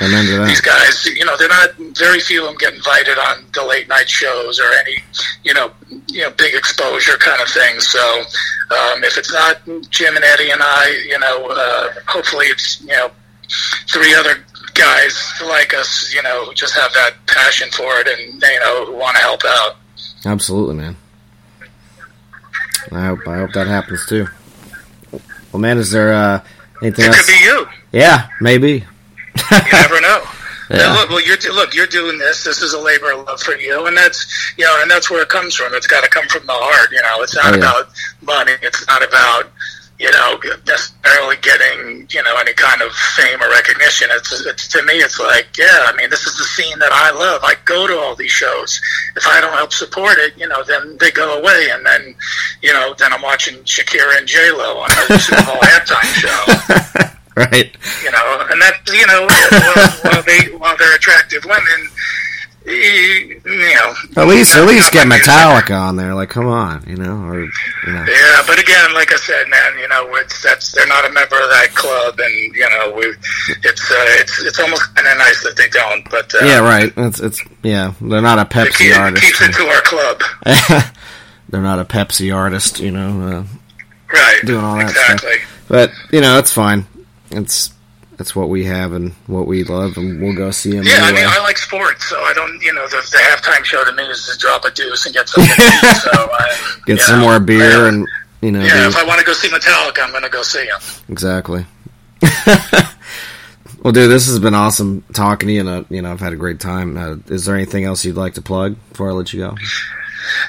These 0.47 0.61
guys, 0.61 1.05
you 1.07 1.25
know, 1.25 1.37
they're 1.37 1.49
not, 1.49 1.71
very 1.97 2.21
few 2.21 2.43
of 2.43 2.49
them 2.49 2.57
get 2.57 2.75
invited 2.75 3.19
on 3.19 3.45
the 3.53 3.65
late 3.65 3.89
night 3.89 4.09
shows 4.09 4.59
or 4.59 4.71
any, 4.73 4.97
you 5.45 5.55
know, 5.55 5.71
you 6.09 6.23
know, 6.23 6.31
big 6.31 6.55
exposure 6.55 7.17
kind 7.19 7.41
of 7.41 7.49
thing. 7.49 7.79
So 7.81 8.01
um, 8.71 9.05
if 9.05 9.19
it's 9.19 9.33
not 9.33 9.61
Jim 9.91 10.17
and 10.17 10.25
Eddie 10.25 10.51
and 10.51 10.63
I, 10.63 11.05
you 11.07 11.19
know, 11.19 11.49
uh, 11.51 11.89
hopefully 12.07 12.47
it's, 12.47 12.81
you 12.81 12.89
know, 12.89 13.11
three 13.89 14.15
other 14.15 14.45
guys 14.81 15.33
like 15.47 15.75
us, 15.75 16.13
you 16.15 16.23
know, 16.23 16.53
just 16.55 16.75
have 16.75 16.93
that 16.95 17.15
passion 17.27 17.69
for 17.71 18.01
it 18.01 18.09
and 18.09 18.43
you 18.43 18.61
know 18.61 18.91
want 18.93 19.17
to 19.17 19.23
help 19.23 19.43
out. 19.47 19.77
Absolutely, 20.25 20.75
man. 20.77 20.97
I 22.93 23.07
hope 23.07 23.21
I 23.29 23.37
hope 23.39 23.53
that 23.53 23.67
happens 23.67 24.07
too. 24.07 24.27
Well, 25.53 25.61
man, 25.61 25.79
is 25.79 25.91
there 25.91 26.13
uh, 26.13 26.41
Anything 26.83 27.05
It 27.07 27.09
else? 27.09 27.27
could 27.27 27.33
be 27.33 27.45
you. 27.45 27.67
Yeah, 27.93 28.29
maybe. 28.41 28.85
You 29.51 29.73
never 29.73 30.01
know. 30.01 30.23
Yeah. 30.71 30.93
Look, 30.95 31.11
well, 31.11 31.21
you're 31.21 31.37
look, 31.53 31.75
you're 31.75 31.87
doing 31.89 32.17
this. 32.19 32.45
This 32.45 32.63
is 32.63 32.73
a 32.75 32.81
labor 32.81 33.11
of 33.13 33.27
love 33.27 33.41
for 33.43 33.57
you, 33.57 33.87
and 33.87 33.97
that's 33.97 34.53
you 34.57 34.65
know, 34.65 34.79
and 34.81 34.89
that's 34.91 35.11
where 35.11 35.23
it 35.23 35.29
comes 35.29 35.57
from. 35.57 35.75
It's 35.75 35.89
got 35.89 36.05
to 36.05 36.09
come 36.11 36.27
from 36.29 36.47
the 36.47 36.53
heart. 36.53 36.91
You 36.93 37.03
know, 37.03 37.23
it's 37.23 37.35
not 37.35 37.47
Oh, 37.47 37.51
yeah. 37.51 37.57
about 37.57 37.89
money. 38.23 38.53
It's 38.63 38.87
not 38.87 39.03
about 39.03 39.51
you 40.01 40.11
know 40.13 40.41
necessarily 40.67 41.37
getting 41.43 42.09
you 42.11 42.23
know 42.23 42.35
any 42.41 42.55
kind 42.55 42.81
of 42.81 42.91
fame 43.15 43.41
or 43.41 43.51
recognition. 43.51 44.09
It's 44.13 44.33
it's 44.47 44.67
to 44.69 44.83
me, 44.85 44.95
it's 44.95 45.21
like 45.21 45.57
yeah. 45.59 45.85
I 45.87 45.95
mean, 45.95 46.09
this 46.09 46.27
is 46.27 46.39
the 46.39 46.45
scene 46.45 46.79
that 46.79 46.91
I 46.91 47.11
love. 47.11 47.43
I 47.45 47.55
go 47.67 47.87
to 47.87 47.99
all 47.99 48.17
these 48.17 48.31
shows. 48.33 48.81
If 49.15 49.27
I 49.27 49.41
don't 49.43 49.53
help 49.53 49.75
support 49.75 50.17
it, 50.19 50.37
you 50.39 50.49
know, 50.49 50.65
then 50.65 50.97
they 50.99 51.11
go 51.11 51.39
away, 51.39 51.69
and 51.71 51.85
then 51.85 52.15
you 52.63 52.73
know, 52.73 52.95
then 52.99 53.13
I'm 53.13 53.23
watching 53.23 53.57
Shakira 53.65 54.17
and 54.17 54.27
J 54.27 54.51
Lo 54.53 54.79
on 54.79 54.91
a 54.91 55.19
Super 55.19 55.45
Bowl 55.45 55.61
halftime 55.61 56.13
show 56.17 57.11
right. 57.37 57.71
you 58.03 58.11
know, 58.11 58.47
and 58.51 58.61
that 58.63 58.81
you 58.89 59.07
know, 59.07 59.27
while, 59.29 60.13
while 60.13 60.23
they 60.23 60.57
while 60.57 60.77
they're 60.79 60.97
attractive 60.97 61.45
women, 61.45 61.89
you 62.71 63.41
know, 63.45 63.95
At 64.23 64.29
least, 64.29 64.55
at 64.57 64.67
least 64.67 64.93
get. 64.93 65.07
Metallica 65.07 65.79
on 65.79 65.97
there. 65.97 66.15
Like, 66.15 66.29
come 66.31 66.47
on, 66.47 66.85
you 66.87 66.97
know, 66.97 67.25
or 67.25 67.41
you 67.43 67.51
know. 67.93 68.05
Yeah, 68.09 68.43
but 68.47 68.59
again, 68.59 68.95
like 68.95 69.13
I 69.13 69.17
said, 69.17 69.49
man, 69.49 69.79
you 69.79 69.89
know, 69.89 70.07
it's 70.17 70.43
that's 70.43 70.73
they're 70.73 70.87
not 70.87 71.05
a 71.05 71.13
member 71.13 71.37
of 71.37 71.49
that 71.51 71.69
club, 71.75 72.19
and 72.21 72.55
you 72.55 72.69
know, 72.71 72.93
we 72.97 73.05
it's 73.63 73.91
uh, 73.91 73.95
it's 74.21 74.41
it's 74.45 74.59
almost 74.61 74.95
kind 74.95 75.09
of 75.09 75.19
nice 75.19 75.43
that 75.43 75.57
they 75.57 75.69
don't, 75.69 76.09
but 76.11 76.33
uh, 76.35 76.45
Yeah, 76.45 76.61
right. 76.61 76.93
It's 76.97 77.21
it's 77.21 77.43
yeah. 77.63 77.93
They're 78.01 78.21
not 78.23 78.39
a 78.39 78.45
Pepsi 78.45 78.79
keep, 78.79 78.97
artist. 78.97 79.25
keeps 79.25 79.41
it 79.41 79.53
to 79.55 79.63
our 79.65 79.83
club, 79.83 80.23
they're 81.49 81.63
not 81.63 81.79
a 81.79 81.85
Pepsi 81.85 82.35
artist, 82.35 82.79
you 82.81 82.91
know, 82.91 83.21
uh, 83.21 83.45
right? 84.13 84.41
doing 84.45 84.65
all 84.65 84.77
that 84.77 84.91
exactly. 84.91 85.33
stuff. 85.39 85.65
But 85.69 85.91
you 86.13 86.21
know, 86.21 86.39
it's 86.39 86.53
fine. 86.53 86.87
It's 87.31 87.73
it's 88.21 88.37
what 88.37 88.49
we 88.49 88.65
have 88.65 88.93
and 88.93 89.13
what 89.27 89.47
we 89.47 89.65
love, 89.65 89.97
and 89.97 90.21
we'll 90.21 90.35
go 90.37 90.51
see 90.51 90.73
them. 90.73 90.85
Yeah, 90.85 90.99
I 91.01 91.13
mean, 91.13 91.25
I 91.27 91.39
like 91.41 91.59
sports, 91.59 92.05
so 92.07 92.21
I 92.21 92.33
don't, 92.35 92.61
you 92.63 92.73
know, 92.73 92.87
the, 92.89 92.97
the 93.11 93.19
halftime 93.19 93.65
show 93.65 93.85
to 93.85 93.93
me 93.93 94.05
is 94.05 94.27
to 94.31 94.39
drop 94.39 94.65
a 94.65 94.71
deuce 94.71 95.07
and 95.07 95.15
get 95.15 95.27
eat, 95.39 95.47
so 95.97 96.11
I, 96.13 96.77
Get 96.87 97.01
some 97.01 97.21
know, 97.21 97.27
more 97.27 97.41
beer 97.41 97.87
I- 97.87 97.89
and 97.89 98.07
you 98.43 98.53
know. 98.53 98.61
Yeah, 98.61 98.83
do- 98.83 98.89
if 98.89 98.97
I 98.97 99.05
want 99.05 99.19
to 99.21 99.27
go 99.27 99.33
see 99.33 99.49
Metallica, 99.49 100.01
I'm 100.03 100.11
going 100.11 100.23
to 100.23 100.29
go 100.29 100.43
see 100.43 100.67
them. 100.67 100.81
Exactly. 101.09 101.67
well, 103.83 103.93
dude, 103.93 104.11
this 104.11 104.27
has 104.27 104.39
been 104.39 104.55
awesome 104.55 105.03
talking 105.13 105.47
to 105.49 105.53
you, 105.55 105.61
and 105.61 105.69
uh, 105.69 105.85
you 105.89 106.03
know, 106.03 106.13
I've 106.13 106.21
had 106.21 106.33
a 106.33 106.37
great 106.37 106.61
time. 106.61 106.97
Uh, 106.97 107.17
is 107.29 107.45
there 107.47 107.55
anything 107.55 107.85
else 107.85 108.05
you'd 108.05 108.17
like 108.17 108.35
to 108.35 108.43
plug 108.43 108.77
before 108.91 109.09
I 109.11 109.13
let 109.13 109.33
you 109.33 109.41
go? 109.41 109.57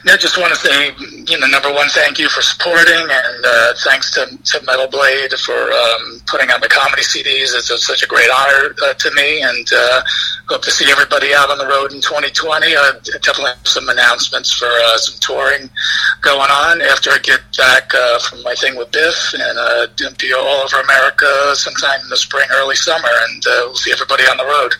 Yeah, 0.06 0.18
just 0.18 0.38
want 0.38 0.54
to 0.54 0.60
say, 0.60 0.92
you 1.00 1.40
know, 1.40 1.48
number 1.48 1.72
one, 1.72 1.88
thank 1.90 2.20
you 2.20 2.28
for 2.30 2.42
supporting, 2.42 3.02
and 3.02 3.46
uh, 3.46 3.74
thanks 3.84 4.12
to, 4.12 4.26
to 4.26 4.66
Metal 4.66 4.88
Blade 4.88 5.32
for 5.40 5.72
um, 5.72 6.22
putting 6.28 6.50
out 6.50 6.62
the 6.62 6.68
comedy 6.68 7.04
CDs. 7.04 7.56
It's 7.56 7.86
such 7.86 8.04
a 8.04 8.08
great 8.08 8.30
honor 8.30 8.76
uh, 8.84 8.94
to 8.94 9.12
me, 9.12 9.42
and 9.42 9.68
uh, 9.74 10.02
hope 10.48 10.64
to 10.64 10.72
see 10.72 10.92
everybody 10.92 11.34
out 11.34 11.50
on 11.50 11.58
the 11.58 11.68
road 11.68 11.94
in 11.94 12.02
2020. 12.02 12.76
Uh, 12.76 12.94
definitely 13.22 13.52
have 13.52 13.68
some 13.68 13.88
announcements 13.90 14.52
for 14.52 14.68
uh, 14.68 14.98
some 14.98 15.20
touring 15.20 15.70
going 16.22 16.52
on 16.52 16.82
after 16.82 17.12
I 17.12 17.20
get 17.20 17.40
back 17.58 17.94
uh, 17.94 18.20
from 18.20 18.44
my 18.44 18.56
thing 18.56 18.76
with 18.76 18.92
Biff, 18.92 19.34
and 19.34 19.58
uh, 19.58 19.88
be 20.20 20.34
all 20.34 20.66
over 20.66 20.82
America 20.82 21.56
sometime 21.56 22.00
in 22.02 22.10
the 22.10 22.18
spring, 22.18 22.48
early 22.54 22.76
summer, 22.76 23.10
and 23.30 23.44
uh, 23.48 23.62
we'll 23.66 23.76
see 23.76 23.92
everybody 23.92 24.24
on 24.24 24.38
the 24.38 24.46
road. 24.46 24.74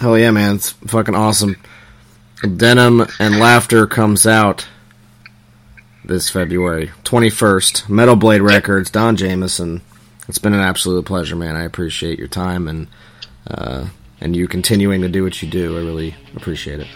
Hell 0.00 0.18
yeah, 0.18 0.30
man! 0.30 0.56
It's 0.56 0.72
fucking 0.72 1.14
awesome. 1.14 1.56
Denim 2.42 3.06
and 3.18 3.38
Laughter 3.38 3.86
comes 3.86 4.26
out 4.26 4.66
this 6.04 6.28
February 6.28 6.92
21st. 7.04 7.88
Metal 7.88 8.16
Blade 8.16 8.42
Records, 8.42 8.90
Don 8.90 9.16
Jamieson. 9.16 9.82
It's 10.28 10.38
been 10.38 10.54
an 10.54 10.60
absolute 10.60 11.06
pleasure, 11.06 11.36
man. 11.36 11.56
I 11.56 11.64
appreciate 11.64 12.18
your 12.18 12.28
time 12.28 12.68
and 12.68 12.88
uh, 13.48 13.88
and 14.20 14.34
you 14.34 14.48
continuing 14.48 15.02
to 15.02 15.08
do 15.08 15.22
what 15.22 15.40
you 15.40 15.48
do. 15.48 15.76
I 15.76 15.80
really 15.80 16.14
appreciate 16.34 16.80
it. 16.80 16.88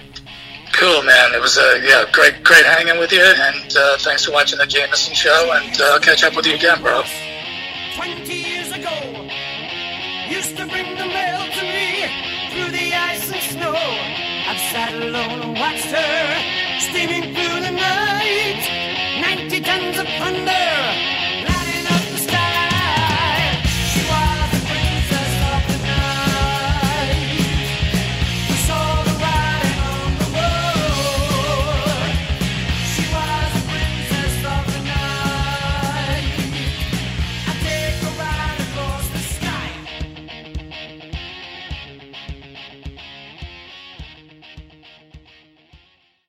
Cool, 0.72 1.02
man. 1.02 1.34
It 1.34 1.40
was 1.40 1.56
a 1.56 1.62
uh, 1.62 1.74
yeah, 1.76 2.04
great 2.12 2.42
great 2.42 2.64
hanging 2.64 2.98
with 2.98 3.12
you, 3.12 3.22
and 3.22 3.76
uh, 3.76 3.96
thanks 3.98 4.24
for 4.24 4.32
watching 4.32 4.58
the 4.58 4.66
Jamieson 4.66 5.14
show. 5.14 5.52
And 5.54 5.80
uh, 5.80 5.98
catch 6.00 6.24
up 6.24 6.34
with 6.36 6.46
you 6.46 6.54
again, 6.54 6.80
bro. 6.82 7.02
20. 7.96 8.39
Her 15.70 16.80
steaming 16.80 17.34
through 17.34 17.60
the 17.60 17.70
night. 17.70 18.62
Ninety 19.20 19.60
tons 19.60 19.98
of 19.98 20.06
thunder 20.18 20.69